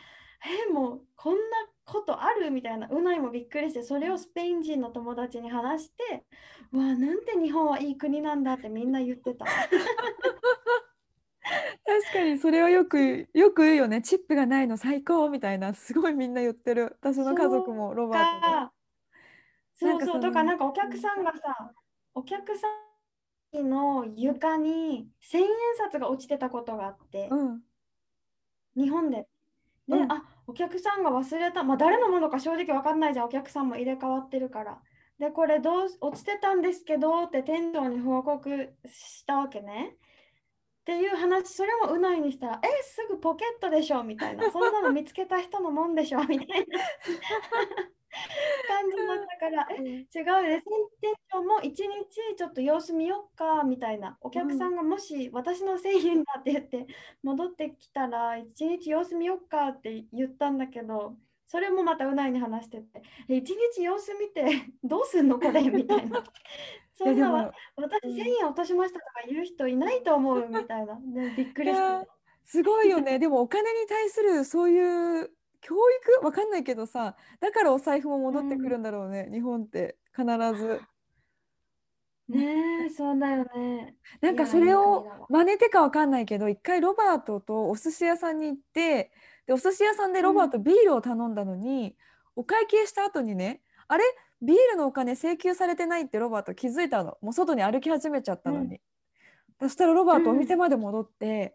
[0.69, 1.41] えもうこんな
[1.85, 6.25] ことあるみたいなうないもびっくりしてそれをスペイン人の友達に話して
[6.73, 9.45] わあなんて日本はいい国なんだってみんな言ってた。
[11.85, 14.01] 確かにそれはよくよく言うよね。
[14.01, 16.97] チップがないの最高みたいなすごいみんな言ってる。
[17.01, 18.83] 私の家族もロバート
[19.75, 21.73] そうそう、なんかなんかお客さんがさ、
[22.15, 22.69] お客さ
[23.59, 27.61] んの床に千円札が落ちてたことがあって、うん。
[28.77, 29.27] 日本で。
[29.89, 30.13] で、うん。
[30.13, 34.83] あ、お客さんが忘れた、まあ誰のものか正直分かんないじゃん、お客さんも入れ替わってるから。
[35.19, 39.97] で、これどう落ちてたんですけどって店長に報告したわけね。
[39.97, 46.67] っていう話、それもうないにしたら、え、すぐポケットでしょみたいな、そんなの見つけた人のもんでしょみたいな
[48.69, 50.65] 感じだったから、え、違うです。
[51.01, 54.19] 店長も一日ちょっと様子見よっかみたいな。
[54.21, 56.87] お客さんがもし私の1000円だって言って
[57.23, 64.45] 戻ってきたら一日様子見よっかって言ったんだけど、それもまたうないに話してて、え一日様子見て
[64.85, 66.23] どうすんのこれみたいな。
[66.95, 71.01] そんな私うん1000円落としましたとか言う人いないと思うみたいな。
[71.03, 72.09] でびっくりして。
[72.45, 75.31] すごいよねでもお金に対するそういう
[75.63, 76.27] 教育？
[76.27, 80.81] わかんないけどさだからお財布も戻ってくるんだろうね、日本って必ず。
[82.29, 83.97] ねえ、そうだよね。
[84.21, 89.11] なんかそれを真似てかわかんないけど一回ロバートとお寿司屋さんに行って
[89.47, 91.97] でお寿司屋さんでロバートビールを頼んだのに、
[92.37, 94.05] お会計した後にねあれ？
[94.41, 97.17] ビールのお金請求されてないってロバート気づいたの。
[97.23, 98.81] もう外に歩き始めちゃったのに、
[99.61, 101.55] そしたらロバートお店まで戻って、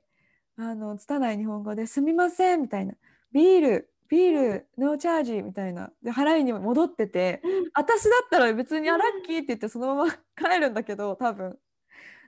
[0.56, 2.94] あの拙い日本語で「すみません」みたいな
[3.34, 5.92] 「ビールビールノーチャージ」みたいな。
[6.02, 7.72] で払いに戻っててうん。
[7.74, 11.58] 私だったら別に「あラッキー」って言ってそのまま 帰るんだけど多分。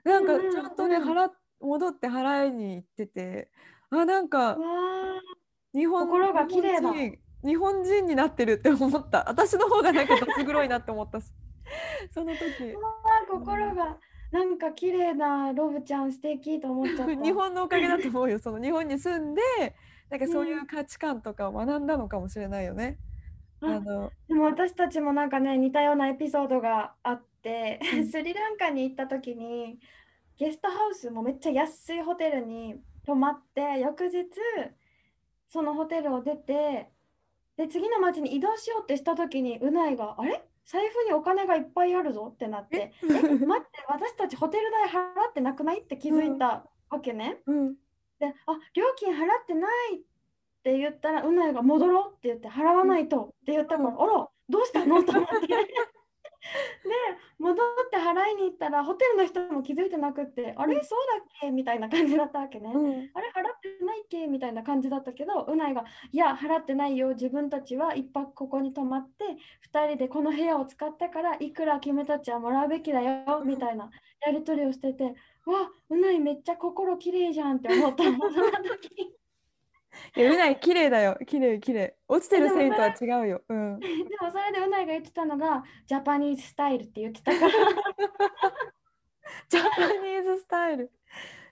[0.04, 3.50] なんかちゃんとね払戻って払いに行ってて
[3.90, 4.56] あなんか
[5.74, 6.80] 日本心が綺麗だ。
[6.80, 9.24] 日本人日本人になってるって思った。
[9.28, 11.32] 私の方がなんかどす黒いなって思ったし。
[12.12, 12.74] その時。
[13.30, 13.98] 心が
[14.30, 17.14] なんか綺麗なロブちゃん素敵と思っちゃった。
[17.22, 18.38] 日本のおかげだと思うよ。
[18.38, 19.42] その日本に住んで
[20.10, 22.98] なんかそういう価値観とかを学んだのかもしれないよね。
[23.60, 23.74] うん。
[23.74, 28.06] あのでも私たちもなんかね似たようなエピソードがあって、うん。
[28.10, 29.78] スリランカに行った時に
[30.36, 34.26] ゲストハウスもめっちゃ安いホテルに泊まって翌日
[35.48, 36.90] そのホテルを出て
[37.56, 40.42] で次の町に移動しようってした時にうないが「あれ？
[40.64, 43.02] 財布にお金がいっぱいあるぞ」ってなって「え？
[43.10, 47.38] 待って私たちホテル代払ってなくない?」って気づいたわけね。
[47.46, 47.76] うん、
[48.20, 48.32] で、あ、
[48.74, 50.00] 料金払ってないっ
[50.62, 54.00] て言ったら、うないが戻ろうって言って、払わないとって言ったから、うん。
[54.00, 55.02] あら、どうしたの？
[55.02, 55.46] と思って。
[55.46, 55.56] で、
[57.38, 57.56] 戻っ
[57.90, 60.84] て払いに行ったら、ホテルの人も気づいてなくって、あれ、うん。
[60.84, 61.50] そうだっけ？
[61.50, 62.72] みたいな感じだったわけね。
[62.74, 64.26] うん、あれ、払ってないっけ？
[64.26, 67.10] みたいな感じだったけど、うないが、いや、払ってないよ。
[67.10, 69.24] 自分たちは一泊ここに泊まって、
[69.60, 73.42] 二人でこの部屋を使ったから、いくら君たちはもらうべきだよ。
[73.44, 73.90] みたいな
[74.26, 75.14] やり取りをしてて、
[75.46, 79.14] わ、うないめっちゃ心きれいじゃんって思ったの、その時。
[80.16, 83.42] いやうない綺麗だよ綺麗綺麗落ちてる繊維とは違うよ。
[83.48, 83.88] うん、で
[84.20, 87.52] もそれでうないが言ってたのが、ジャパニーズスタイルって言ってたから。
[89.48, 90.90] ジャパニーズスタイル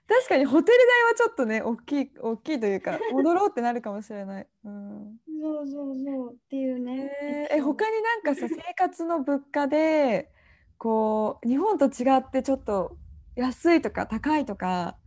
[0.07, 4.47] 確かにホテル代はちょっとね大きい大きいというか戻ろうってなるかもしれない。
[4.65, 7.11] うんそうそうそうっていうね。
[7.21, 10.31] えーえ他になんかさ生活の物価で
[10.77, 12.97] こう日本と違ってちょっと
[13.39, 14.97] 安いとか高いとか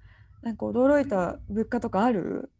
[0.42, 2.50] なんか驚いた物価とかある？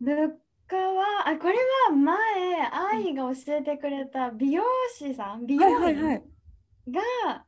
[0.00, 1.54] 物価は、あ、これ
[1.88, 4.62] は前、愛が教えてくれた美容
[4.96, 6.24] 師さん、美容はいはいはい。
[6.88, 7.46] 院が、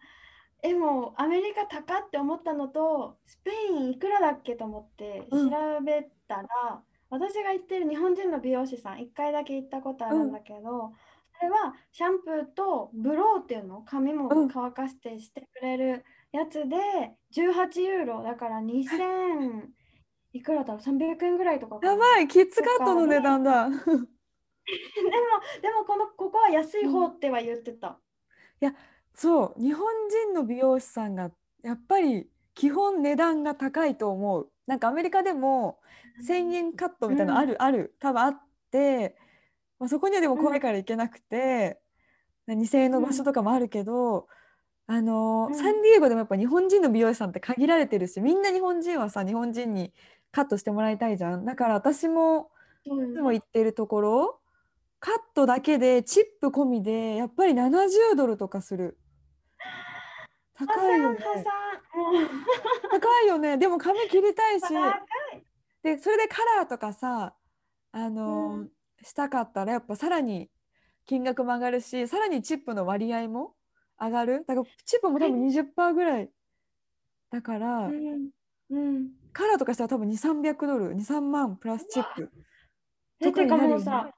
[0.62, 5.50] え、もうアメリカ高って思ったのと、スペインいくらだっけと思ってうん。
[5.50, 10.92] 調べたら、私が行ってる日本人の美容師さん、1回だけ行ったことあるんだけど、
[11.38, 14.48] それはシャンプーとブローっていうの、髪もうん。
[14.52, 16.04] 乾かしてしてくれる
[16.36, 16.76] やつで、
[17.34, 19.68] 18ユーロ、だから2000
[20.32, 23.68] いくらだろう、300円ぐらいとかやばいキッズカットの値段だ。
[23.70, 23.80] でも、
[25.62, 28.00] でもこの、ここは安い方っては言ってた。
[29.16, 29.60] そう。
[29.60, 31.30] 日本人の美容師さんが
[31.62, 34.50] やっぱり基本値段が高いと思う。
[34.66, 35.80] なんかアメリカでも
[36.20, 37.96] 1,000円カットみたいなのある、ある。
[37.98, 39.16] 多分あって、
[39.78, 41.80] まあ、そこにはでも怖いから行けなくて、
[42.46, 44.28] 2,000円の場所とかもあるけど、
[44.88, 49.92] あのうんサンディエゴでもやっぱ日本人の美容師さんって限られてるしみんな日本人はさ日本人に
[50.30, 51.44] カットしてもらいたいじゃん。
[51.44, 52.50] だから私も
[52.84, 54.40] いつも行ってるところ
[55.00, 58.98] カットだけでチップ込みでやっぱり70ドルとかする。
[60.54, 61.18] 破高いよね。
[62.90, 63.58] 高いよね。
[63.58, 64.66] でも髪切りたいし。
[65.82, 67.34] でそれでカラーとかさ
[67.92, 68.70] あのーうん
[69.02, 70.50] したかったらやっぱさらに
[71.04, 73.54] 金額も上がるしさらにチップの割合も
[74.00, 74.44] 上がる？
[74.46, 76.30] だからチップも多分20%ぐらい。
[77.30, 78.30] だから、うん。
[78.70, 79.08] うん。
[79.32, 80.94] カラーとかしたら多分2300ドル。
[80.94, 82.30] 23万プラスチップ。
[83.20, 83.76] え、てかとかになるよねも。
[83.76, 84.10] うさ、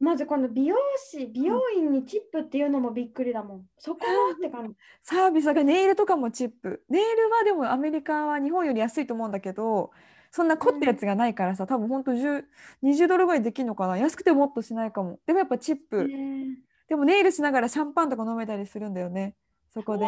[0.00, 3.66] まずこの美容師、美容院にチップっていうのもびっくりだもん。
[3.78, 4.76] そこはって感じ。
[5.02, 6.82] サービスだからネイルとかもチップ。
[6.88, 9.90] ネイルはでもアメリカは日本より安いと思うんだけど
[10.30, 12.44] そんな凝ったやつがないからさ、多分ほんと10
[12.82, 13.98] 20ドルぐらいできるのかな。
[13.98, 15.18] 安くてもっとしないかも。
[15.26, 16.56] でもやっぱチップ、ね
[16.90, 19.34] でもネイルしながらシャンパンとか飲めたりするんだよね。
[19.72, 20.06] そこで。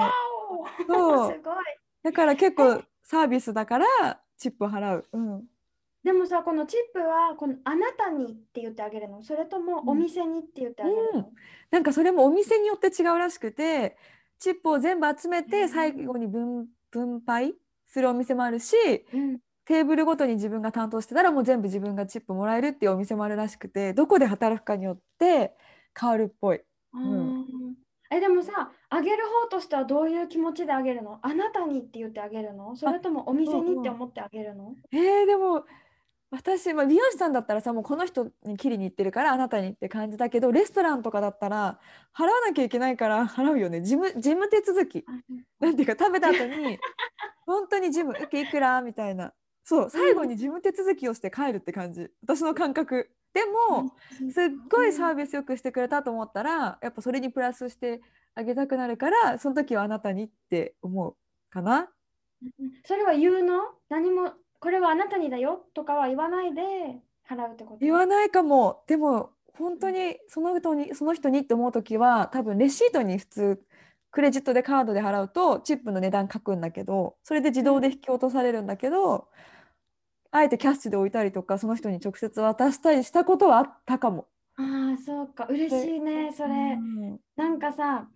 [0.87, 1.33] そう。
[1.33, 1.55] すごい。
[2.03, 3.87] だから結構サービスだから
[4.37, 5.45] チップ払う、うん、
[6.03, 9.23] でもさ、このチップはこのあなたにって言ってあげるの？
[9.23, 11.31] それともお店にって言ってあげるの、
[11.71, 13.97] なんかそれもお店によって違うらしくて
[14.40, 17.55] チップを全部集めへてー最後に分分配
[17.87, 18.75] するお店もあるし
[19.14, 19.38] うん。
[19.64, 25.53] テーブルごとに自分が担当してたらもう全部自分がチップもらえるっていうお店もあるらしくてどこで働くかによって
[25.99, 26.61] 変わるっぽい。
[26.94, 27.42] あー
[28.14, 31.18] えでもさ、あげる方としてはどういう気持ちであげるの？
[31.22, 32.76] あなたにって言ってあげるの？
[32.76, 34.74] それともお店にって思ってあげるの？
[34.92, 35.64] えー、でも
[36.31, 41.78] 私、まあ、美容師さんだったらさもうこの人に切りに行ってるからあなたにって感じだけどレストランとかだったら
[42.14, 43.81] 払わなきゃいけないから払うよね。
[43.81, 45.07] 事務事務手続き。
[45.59, 46.78] なんていうか食べた後に
[47.46, 48.83] 本当に事務受けいくら？
[48.83, 49.33] みたいな。
[49.64, 52.09] そう最後に事務手続きをして帰るって感じ。
[52.22, 53.95] 私の感覚でも
[54.31, 58.01] すっごいサービスよくしてくれたと思ったらやっぱそれにプラスして
[58.35, 61.16] あげたくなるからその時はあなたにって思う
[61.51, 61.88] かな。
[62.85, 63.62] それは言うの？
[63.88, 66.62] 何もこれはあなたにだよとかは言わないで
[67.29, 67.79] 払うってこと？
[67.81, 68.83] 言わないかも。
[68.87, 73.62] でも本当にその人にその人にって思う時は多分レシートに普通
[74.11, 79.29] クレジットでカードで払うとチップの値段書くんだけどそれで自動で引き落とされるんだけど、
[80.33, 84.27] あえてキャッシュで置いたりとかその人に直接渡したりしたことはあったかも。
[84.57, 85.47] ああそうか。
[85.49, 87.21] 嬉しいねそれ、うん。
[87.37, 88.09] なんかさ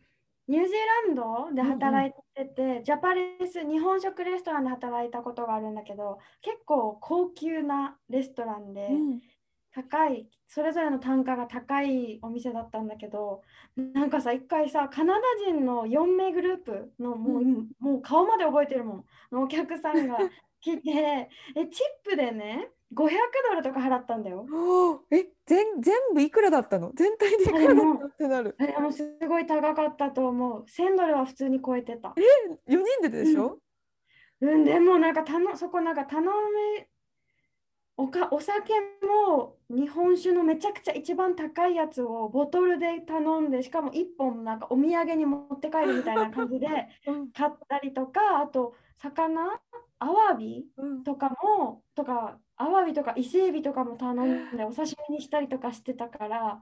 [0.49, 0.75] ニュージー
[1.09, 9.21] ランドで働いてて、ジャパレス日本食レストランで働いたことがあるんだけど結構高級なレストランで、うん。
[9.77, 13.43] 高いそれぞれの単価が高いお店だったんだけど
[13.77, 17.69] なんかさ一回さカナダ人の4名グループのもう,、うん。
[17.79, 19.05] もう顔まで覚えてるもん。
[19.31, 20.17] のお客さんが
[20.67, 23.11] 来てえチップでね500
[23.51, 24.47] ドルとか払ったんだよ。
[25.11, 26.93] え全全部いくらだったの？
[26.95, 28.57] 全体でいくらだったってなる。
[28.59, 30.65] あれも すごい高かったと思う。
[30.65, 32.15] 1000ドルは普通に超えてた。
[32.67, 33.59] 4人ででしょ、
[34.41, 36.89] うん、でもなんかたのそこなんか頼め
[37.99, 46.69] おかお酒も日本酒のめちゃくちゃ一番高いやつをボトルで頼んでしかも1本なんかお土産に持って帰るみたいな感じで
[47.09, 49.61] うん買ったりとかあと魚
[49.99, 51.05] アワビうん。
[51.05, 56.61] とかもとかアワビとか伊勢エビとかも頼んでお刺身にしたりとかしてたから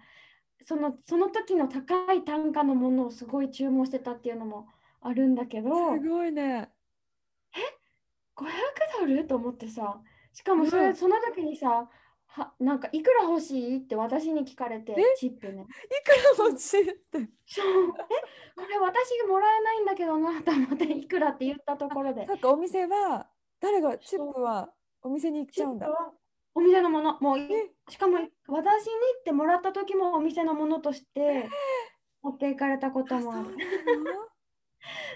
[0.63, 4.67] そのその時の高い単価のものをすごい注文してたっていうのも
[5.01, 6.71] あるんだけどすごいね。
[8.37, 8.47] 500
[9.01, 9.27] ドル？
[9.27, 10.01] と思ってさ。
[10.33, 10.97] しかもそれ、うん。
[10.97, 11.89] その時にさ
[12.37, 14.97] はなんかいくら欲しいって私に聞かれてえ？
[15.17, 15.63] チップね。
[15.63, 17.19] いくら欲しいって。
[17.47, 17.85] そう。
[17.89, 18.53] え？
[18.57, 22.27] これ私もらえないんだけどなと思っていくらって言ったところで。
[22.27, 23.29] さっきお店は
[23.61, 24.69] 誰がチップは
[25.03, 25.89] お店に行っちゃうんだ。
[26.57, 27.21] お店のもの。
[27.21, 27.39] もう
[27.89, 28.19] しかも
[28.49, 31.49] 私にってもらった時もお店のものとして
[32.23, 33.45] 持っていかれたこともある。
[33.45, 33.51] の？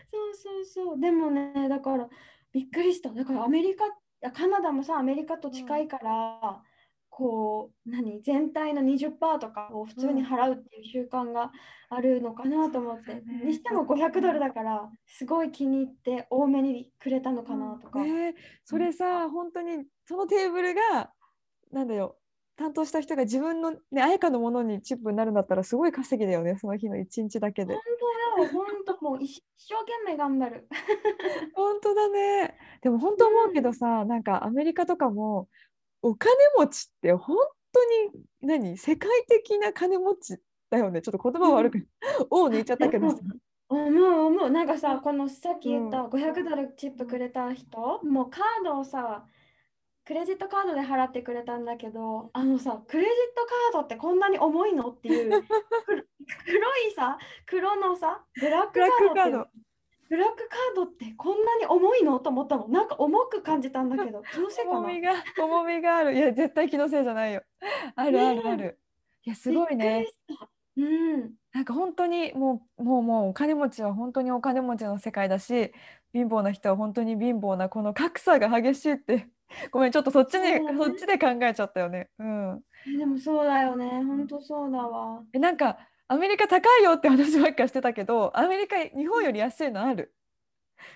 [0.08, 1.00] そうそうそう。
[1.00, 2.08] でもねだから
[2.52, 3.10] びっくりした。
[3.10, 3.86] だからアメリカ
[4.24, 6.62] あカナダもさアメリカと近いから、
[7.18, 11.50] こう何全体の20%とかを普通に払うっていう習慣が
[11.90, 13.44] あるのかなと思って、そうだね。
[13.44, 18.28] にしても500ドルだからすごい気に入って多めにくれたのかなとか、え。
[18.28, 18.32] ー
[18.64, 21.10] それさ本当にそのテーブルが
[21.72, 22.16] なんだよ
[22.56, 27.74] 担当した人が自分のね彩香のものにチップになるんだったらすごい稼ぎだよねその日の一日だけで。
[27.74, 27.82] 本。
[27.82, 30.68] 当だよ本当もう一生懸命頑張る。
[31.54, 32.56] 本当だね。
[32.80, 35.48] でも本当思うけどさ、なんかアメリカとかも
[36.02, 37.36] お金持ちって本
[37.72, 40.38] 当に何世界的な金持ち
[40.70, 41.02] だよね。
[41.02, 41.86] ちょっと言葉悪く、
[42.30, 43.18] おを抜いちゃったけどさ。
[43.70, 44.50] 思う思う。
[44.50, 49.24] なんかさこのさっき言った500ドルチップくれた人、もうカードをさ
[50.08, 55.46] クレジットカードで払ってくれたんだけどあのさクレジットカードってこんなに重いのっていう く
[56.46, 58.80] 黒いさ黒のさブラック
[59.14, 59.46] カード
[60.08, 62.18] ブラックカードってこんなに重いの？
[62.18, 64.78] と思ったのなんか重く感じたんだけど気のせいかな？
[64.80, 66.14] 重みが 重みがある。
[66.14, 67.42] いや絶対気のせいじゃないよ。
[67.94, 68.78] あるあるある。
[69.24, 70.06] いやすごいね。
[70.76, 75.72] うんなんか本当にもうもうもうお金持ちは本当にお金持ちの世界だし
[76.12, 79.28] 貧乏な人は本当に貧乏なこの格差が激しいって
[79.72, 82.10] ごめんちょっとそっちにねそっちで考えちゃったよね。
[82.18, 82.62] うん。
[82.86, 90.14] えでもそうだよね本当そうだわえなんかアメリカ高いよって話ばっかしてたけどアメリカ日本より安いのある。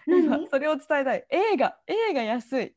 [0.07, 0.49] 今何？
[0.49, 1.27] それを伝えたい。
[1.29, 1.77] 映画。
[1.87, 2.75] 映画安い。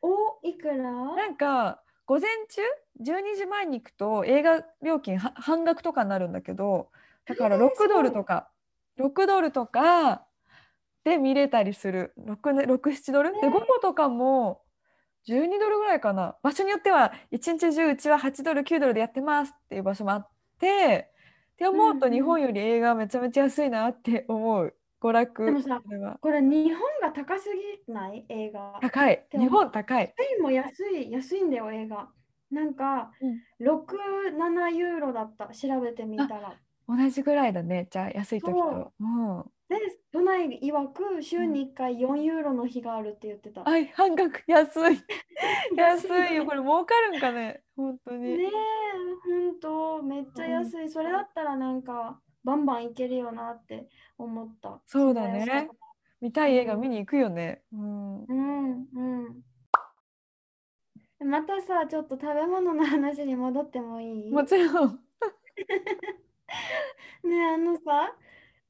[0.00, 0.76] おいくら？
[0.76, 2.62] なんか午前中
[3.02, 6.88] ？12時前に行くと映画料金は半額とかになるんだけど
[7.26, 8.48] だからえー6ドルとか。
[9.00, 10.24] 6ドルとか
[11.04, 12.14] で見れたりする。
[12.18, 13.32] 67ドル？
[13.32, 14.62] でね午後とかも
[15.28, 16.36] 12ドルぐらいかな。
[16.44, 20.28] 場所によっては一日中うちは8ドル9ドルでやってますっていう場所もあっ
[20.60, 21.10] て
[21.56, 24.74] って思うとうんうん日本より映画めちゃめちゃ安いなって思う。
[25.00, 25.44] 娯楽。
[25.46, 26.18] でもさこれは。
[26.20, 27.48] これ日本が高す
[27.86, 28.26] ぎない？
[28.28, 28.78] 映画。
[28.80, 29.26] 高い。
[29.32, 30.06] 日本高い。
[30.08, 32.08] スペインも安い、安いんだよ映画。
[32.50, 33.10] なんか、
[33.60, 33.84] 6、
[34.36, 35.48] 7ユーロだった。
[35.48, 36.60] 調べてみたら。
[36.88, 37.88] 同じぐらいだね。
[37.90, 38.58] じゃあ安い時と。
[38.62, 39.44] そうん。
[39.68, 39.85] で、
[40.16, 43.64] 都内曰く週に1回4ユーロの日があるって言ってた。
[43.64, 44.42] ねはい半額。
[44.46, 44.98] 安い。
[45.76, 46.46] 安いよ。
[46.46, 47.62] これ儲かるんかね？
[47.76, 48.50] 本当に、え、
[49.26, 50.88] ほんと、めっちゃ安い。
[50.88, 54.80] それだったらなんか、バンバンいけるよなって思った。
[54.86, 55.68] そうだね。
[56.22, 57.62] 見たい映画見に行くよね。
[57.70, 58.24] うん。
[58.24, 58.88] うん
[61.20, 61.28] うん。
[61.28, 64.32] またさ、ちょっと食べ物の話に戻ってもいい？
[64.32, 64.98] もちろん。
[67.22, 68.16] ねあのさ、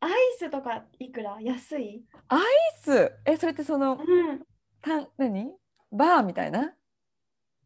[0.01, 1.39] アイスとかいくら？
[1.41, 2.05] 安い？
[2.29, 2.43] アイ
[2.83, 3.13] ス？
[3.25, 4.41] えそれってそのうん。
[4.83, 5.53] た何？
[5.91, 6.73] バーみたいな？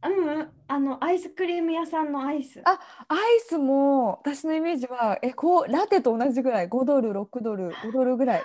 [0.03, 2.63] うんうん、あのアイスクリーム屋さんのアイス。
[2.65, 2.79] あ
[3.09, 6.69] アイスも私のイメージはえこうラテと同じぐらい。
[6.69, 8.39] 5ドル6ドル5ドルぐらい。
[8.39, 8.45] は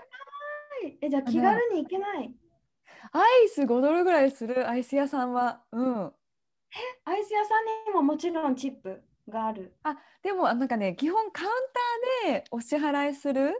[0.85, 0.97] い。
[1.01, 2.35] えじゃあ気軽に行けない？
[3.11, 5.61] アイス5ドルぐらいするアイス屋さんは。
[5.71, 6.11] うん。
[7.05, 9.77] アイス屋さんにももちろんチップがある。
[9.83, 11.49] あでもなんかね基本カウン
[12.25, 13.53] ターでお支払いするうん、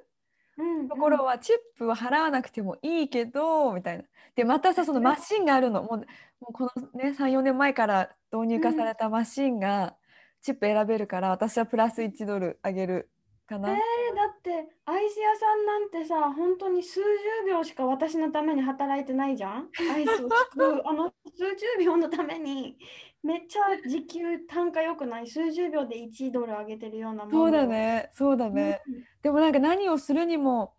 [0.90, 4.04] ところはチップは払わなくてもいいけどみたいな。
[4.36, 5.84] でまたさそのマシンがあるの。
[5.84, 6.06] もうも
[6.50, 9.96] うこのね34年前から導入化されたマシンが
[10.42, 13.10] チップ選べるから私はプラス1ドルあげる
[13.46, 13.78] かな、えー、
[14.16, 17.04] だってアイス屋さんなんてさ本当に数十
[17.52, 19.70] 秒しか私のために働いてないじゃん？
[19.94, 22.78] アイスを作る あの数十秒のために
[23.24, 25.28] めっちゃ時給単価良くない？
[25.28, 28.10] 数十秒で1ドル上げてるようなものそうだね。
[28.14, 28.54] そうだうん。
[28.56, 28.82] ね、
[29.22, 30.74] でもなんか何をするにも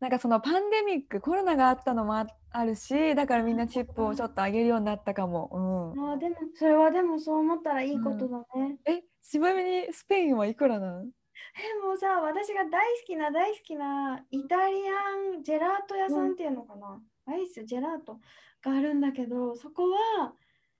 [0.00, 11.10] なんかそのパンデミックコロナがあったのもああるしだからみんなチップをちょっと上げるようになったかも、うん、あーでもそれはでもそう思ったらいいことだね、えちなみにスペインはいくらなん？
[11.58, 18.20] えもうさ私が大好きな大好きなイタリアンジェラート屋さんっていうのかな、アイスジェラート
[18.62, 20.34] があるんだけどそこは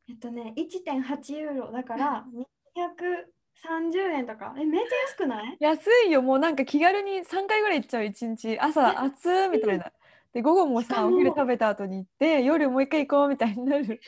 [0.09, 2.25] えっとね1.8ユーロだから
[2.77, 4.55] 230円とか。
[4.59, 5.57] えめっちゃ安くない？
[5.61, 6.23] 安いよ。
[6.23, 8.59] もうなんか気軽に3回ぐらい行っちゃう一日。
[8.59, 9.93] 朝暑いみたいな。
[10.33, 14.01] で午後もさお昼食べた後に行って夜もう一回行こうみたいになる、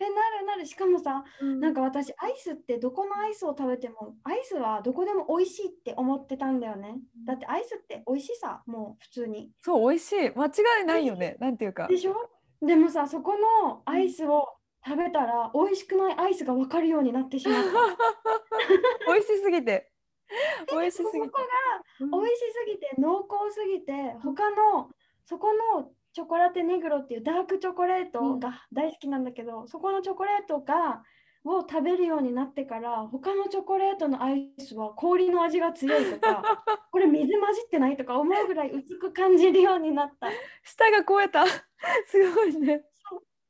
[0.00, 0.66] えなるなる。
[0.66, 7.00] しかもさなんか私アイスってどこのアイスを食べてもアイスはどこでも美味しいって思ってたんだよね。
[7.26, 9.50] だってアイスって美味しさもう普通に。
[9.60, 10.30] そう美味しい。
[10.30, 10.50] 間違
[10.82, 11.36] いないよね。
[11.40, 11.86] なんていうか。
[11.88, 12.14] でしょ？
[12.60, 13.34] でもさそこ
[13.64, 14.46] のアイスを
[14.84, 17.70] 食べたら美味しくないアイスが分かるようになってしまった。
[19.12, 19.90] 美味しすぎて。
[20.70, 21.18] 美味しすぎて。
[21.18, 21.44] そこが
[22.00, 22.10] うん。
[22.10, 24.90] 美味しすぎて濃厚すぎて他の
[25.24, 31.02] そこのチョコラテネグロっていうダークチョコレートが大好きなんだけど、そこのチョコレートが
[31.44, 36.42] を食べるようになってから他のチョコレートのアイスは氷の味が強いとか
[36.92, 40.28] これ水混じってないとか思うぐらい薄く感じるようになった。
[40.62, 41.44] 舌が超えた。
[42.06, 42.84] すごいね。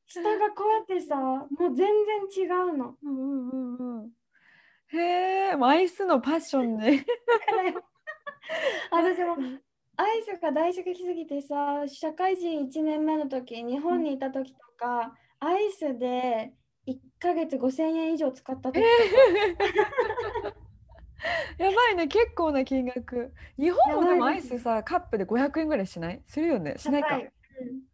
[0.06, 2.96] 下がこうやってさもう全然違うの。
[3.02, 4.12] うんうんうんうん。
[4.88, 7.04] へえアイスのパッションね。
[8.90, 9.36] 私も
[9.96, 16.52] アイスが大好きすぎてさ社会人1年目の時日本にいた時とか、アイスで
[16.86, 18.86] 1ヶ月5000円以上使った時とか、
[21.64, 23.32] やばいね結構な金額。
[23.58, 26.22] 日本もでもアイスさカップで500円ぐらいしない？
[26.26, 26.74] するよね？
[26.78, 27.20] しないか。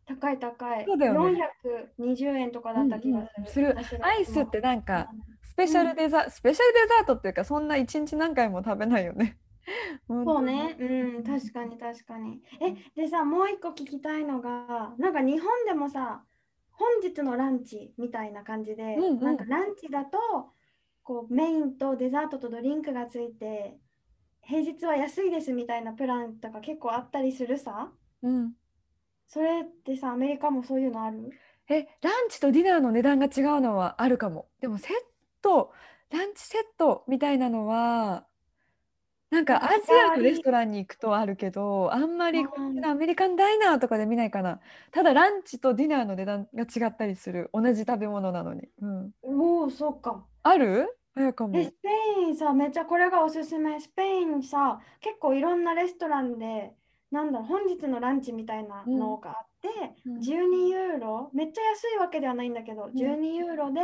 [0.07, 0.39] 高い、うん。
[0.41, 1.51] 高いそうだよね。
[1.99, 4.07] 420円とかだった気がする、うんうんする。
[4.07, 5.09] アイスってなんか
[5.43, 9.37] スペシャルデザ、スペシャルデザートっていうかそんな一日何回も食べないよね。
[10.09, 12.43] そうね、うん、確かに確かに。
[12.61, 16.25] え、でさ、もう一個聞きたいのが、なんか日本でもさ、
[16.71, 20.19] 本日のランチみたいな感じで、うんうんなんかランチだと、
[21.03, 23.79] こうメインとデザートとドリンクがついて、
[24.43, 27.93] 平日は安いですみたいなプランとか結構あったりするさ？
[28.23, 28.53] うん。
[29.27, 31.31] それってさ、アメリカもそういうのある？
[31.69, 34.49] え、ランチとディナーの値段が違うのはあるかも。
[34.61, 34.97] でもセッ
[35.43, 35.73] ト、
[36.11, 38.27] ランチセットみたいなのは、
[39.31, 42.47] なんかアジアのレストランに行くとあるけど、あんまり
[42.85, 44.61] アメリカンダイナーとかで見ないかな。
[44.91, 47.51] ただランチとディナーの値段が違ったりする。
[47.53, 48.69] 同じ食べ物なのに。
[48.81, 49.11] うん。
[49.23, 50.25] おお、そうか。
[50.43, 50.89] ある？
[51.15, 51.65] あやかもえ、。
[51.65, 51.89] スペ
[52.23, 53.79] インさ、めっちゃこれがおすすめ。
[53.81, 56.73] スペインさ、結構いろんなレストランで、
[57.11, 59.69] なんだろう、本日のランチみたいなのがあって、
[60.07, 60.23] うん12
[60.71, 63.81] ユーロ、めっちゃ安いわけではないんだけど、12ユーロで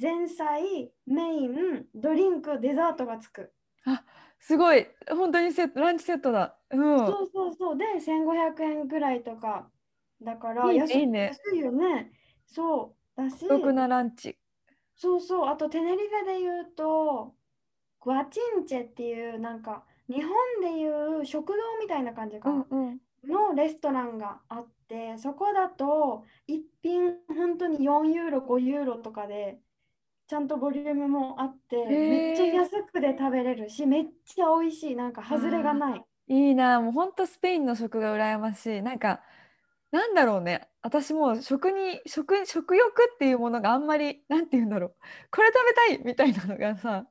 [0.00, 3.52] 前菜、メイン、ドリンク、デザートがつく。
[4.40, 4.86] すごい。
[5.08, 6.56] 本当にセット、ランチセットだ。
[6.70, 6.98] うん。
[7.06, 7.78] そうそうそう。
[7.78, 9.70] で、1500円ぐらいとか。
[10.22, 12.10] だから安いいね安いよね。
[12.46, 13.22] そう。
[13.22, 14.36] だし、お得なランチ。
[14.96, 17.34] そうそう、あとテネリフェで言うと、
[18.00, 23.00] グアチンチェっていう、なんか、日本でいう食堂みたいな感じかな、うん。
[23.24, 29.60] のレストランがあって、そこだと、一品本当に4ユーロ、5ユーロとかで、
[30.30, 36.04] ちゃんとボリュームもあって、ーめっちゃ安くで食べれるし、めっちゃ美味しい、なんか外れがない。
[36.28, 38.80] いいな、もう本当スペインの食が羨ましい。
[38.80, 39.22] なんか、
[39.90, 40.68] なんだろうね。
[40.82, 44.94] 私もう食に、食、食欲っていうものがあんまり、なんて言うんだろう。
[45.32, 47.06] これ食べたいみたいなのがさ、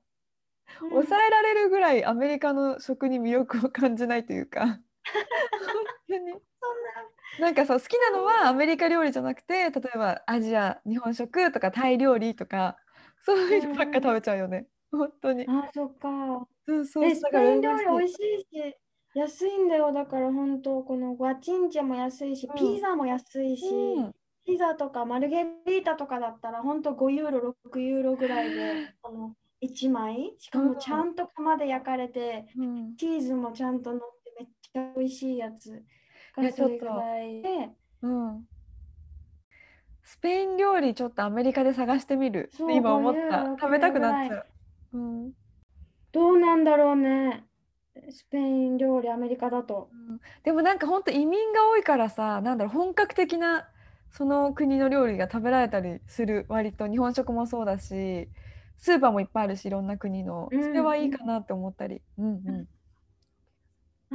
[0.82, 4.65] うん抑えられるぐらいアメリカの食に魅力を感じないというか。
[4.65, 4.80] 本
[6.07, 6.36] 当に。
[7.41, 12.78] なんかさ、好きなのはアメリカ料理じゃなくて、例えばアジア、日本食とかタイ料理とか、
[13.22, 14.67] そういうのばっか食べちゃうよね。
[14.91, 15.45] 本当に。
[15.47, 16.47] あ、そっか。
[16.65, 17.05] そうそう。
[17.05, 18.76] え、スペイン料理美味しいし、
[19.13, 19.91] 安いんだよ。
[19.91, 24.11] だから本当、このグアチンチェも安いし、うんピザも安いし、うん
[24.45, 35.84] チピザとかマルゲリータとかだったら本当5ユーロ、6ユーロぐらいで あの1枚、しかもちゃんと釜で焼かれて、うんチーズもちゃんと乗ってめっちゃ美味しいやつ
[36.36, 37.70] がそれぐらいで、
[38.01, 38.47] うん。
[40.10, 42.49] スペイン料理ちょっとアメリカで探してみる。
[42.68, 43.43] 今思っ5ユーた。
[43.45, 44.97] ロ食べたくなっちぐゃう。
[44.97, 45.32] うん。
[46.12, 47.43] どうなんだろうね。
[48.10, 49.91] スペイン料理、アメリカだと。
[49.93, 53.70] うんでもなんか本当移民が多いからさ、なんだろう、本格的な
[54.10, 58.28] その国の料理が食べられたりする、割と日本食もそうだし、
[58.80, 60.49] スーパーもいっぱいあるし、いろんな国の。
[60.51, 62.01] うんそれはいいかなって思ったり。
[62.18, 62.51] うんう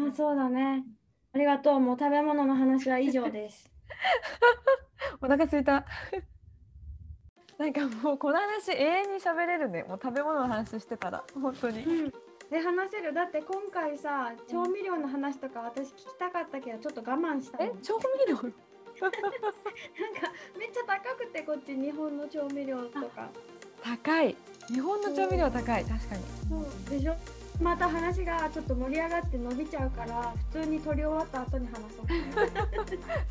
[0.02, 0.08] ん。
[0.08, 0.84] あ、そうだね。
[1.32, 1.80] ありがとう。
[1.80, 3.70] もう食べ物の話は以上です。
[5.24, 5.86] お腹すいた。
[7.56, 9.84] なんかもうこの話永遠に喋れるね。
[9.84, 11.82] もう食べ物の話してたら、本当に。
[11.82, 12.10] うん。
[12.50, 13.14] で、話せる。
[13.14, 17.64] だって今回さ、調味料の話とか私聞きたかったけど、ちょっと我慢したの。
[17.64, 17.66] え？
[17.70, 18.52] なんか、調味料
[20.58, 23.30] めっちゃ高くて、こっち日本の調味料とか。
[23.82, 24.36] 高い。
[24.68, 25.84] 日本の調味料高い。
[25.86, 26.22] 確かに。
[26.50, 27.16] そうでしょ？
[27.60, 32.06] また話がちょっと盛り上がって伸びちゃうから普通に撮り終わった後に話そう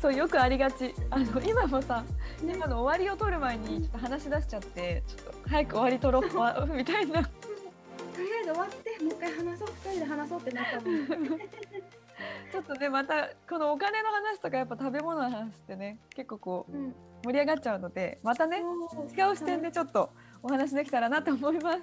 [0.00, 0.94] そうよくありがち。
[1.10, 2.02] あの今もさ、
[2.42, 7.22] ね今の終わりを取る前にちょっと話し出しちゃって、ちょっと早く終わり取ろうわ みたいな。
[7.22, 11.06] とりあえず終わってもう一回話そう二人で話そうってなったのに
[12.52, 16.94] ちょっとねまたこのお金の話とかやっぱ食べ物の話ってね結構こううん
[17.24, 20.10] 盛り上がっちゃうのでまたね違う視点でちょっと
[20.42, 21.78] お話できたらなと思います。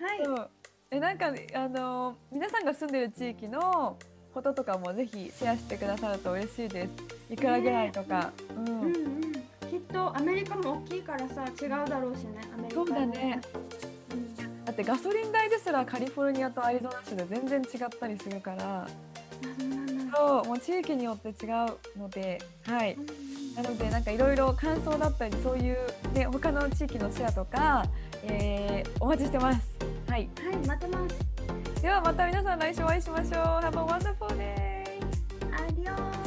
[0.00, 3.98] はいえなんかあの皆さんが住んでる地域の
[4.32, 6.92] こととかもぜひシェアしてくださると嬉しいです。
[7.32, 8.30] いくらぐらいとか。
[8.56, 8.68] うん。
[8.68, 9.32] うんうん。
[9.68, 12.40] きっとアメリカも大きいからさ違うだろうしね。
[12.54, 13.40] アメリカそうだね。
[14.12, 14.64] うん。
[14.64, 18.82] だってガソリン代ですらカリフォルニアとアリゾナ州で全然違ったりするから。
[18.84, 18.88] あ
[20.16, 22.40] そうもう地域によって違うので。
[22.64, 22.94] はい。
[22.94, 23.06] うん。
[23.56, 25.78] なのでなんかいろいろ感想だったりそういう
[26.12, 27.86] ね他の地域のシェアとか、
[28.22, 29.76] えーお待ちしてます
[30.16, 30.30] はい。
[30.42, 31.08] はい待ってま
[31.76, 31.82] す。
[31.82, 33.32] ではまた皆さん来週お会いしましょう。
[33.34, 34.96] Have a wonderful day!
[35.52, 36.25] アディオー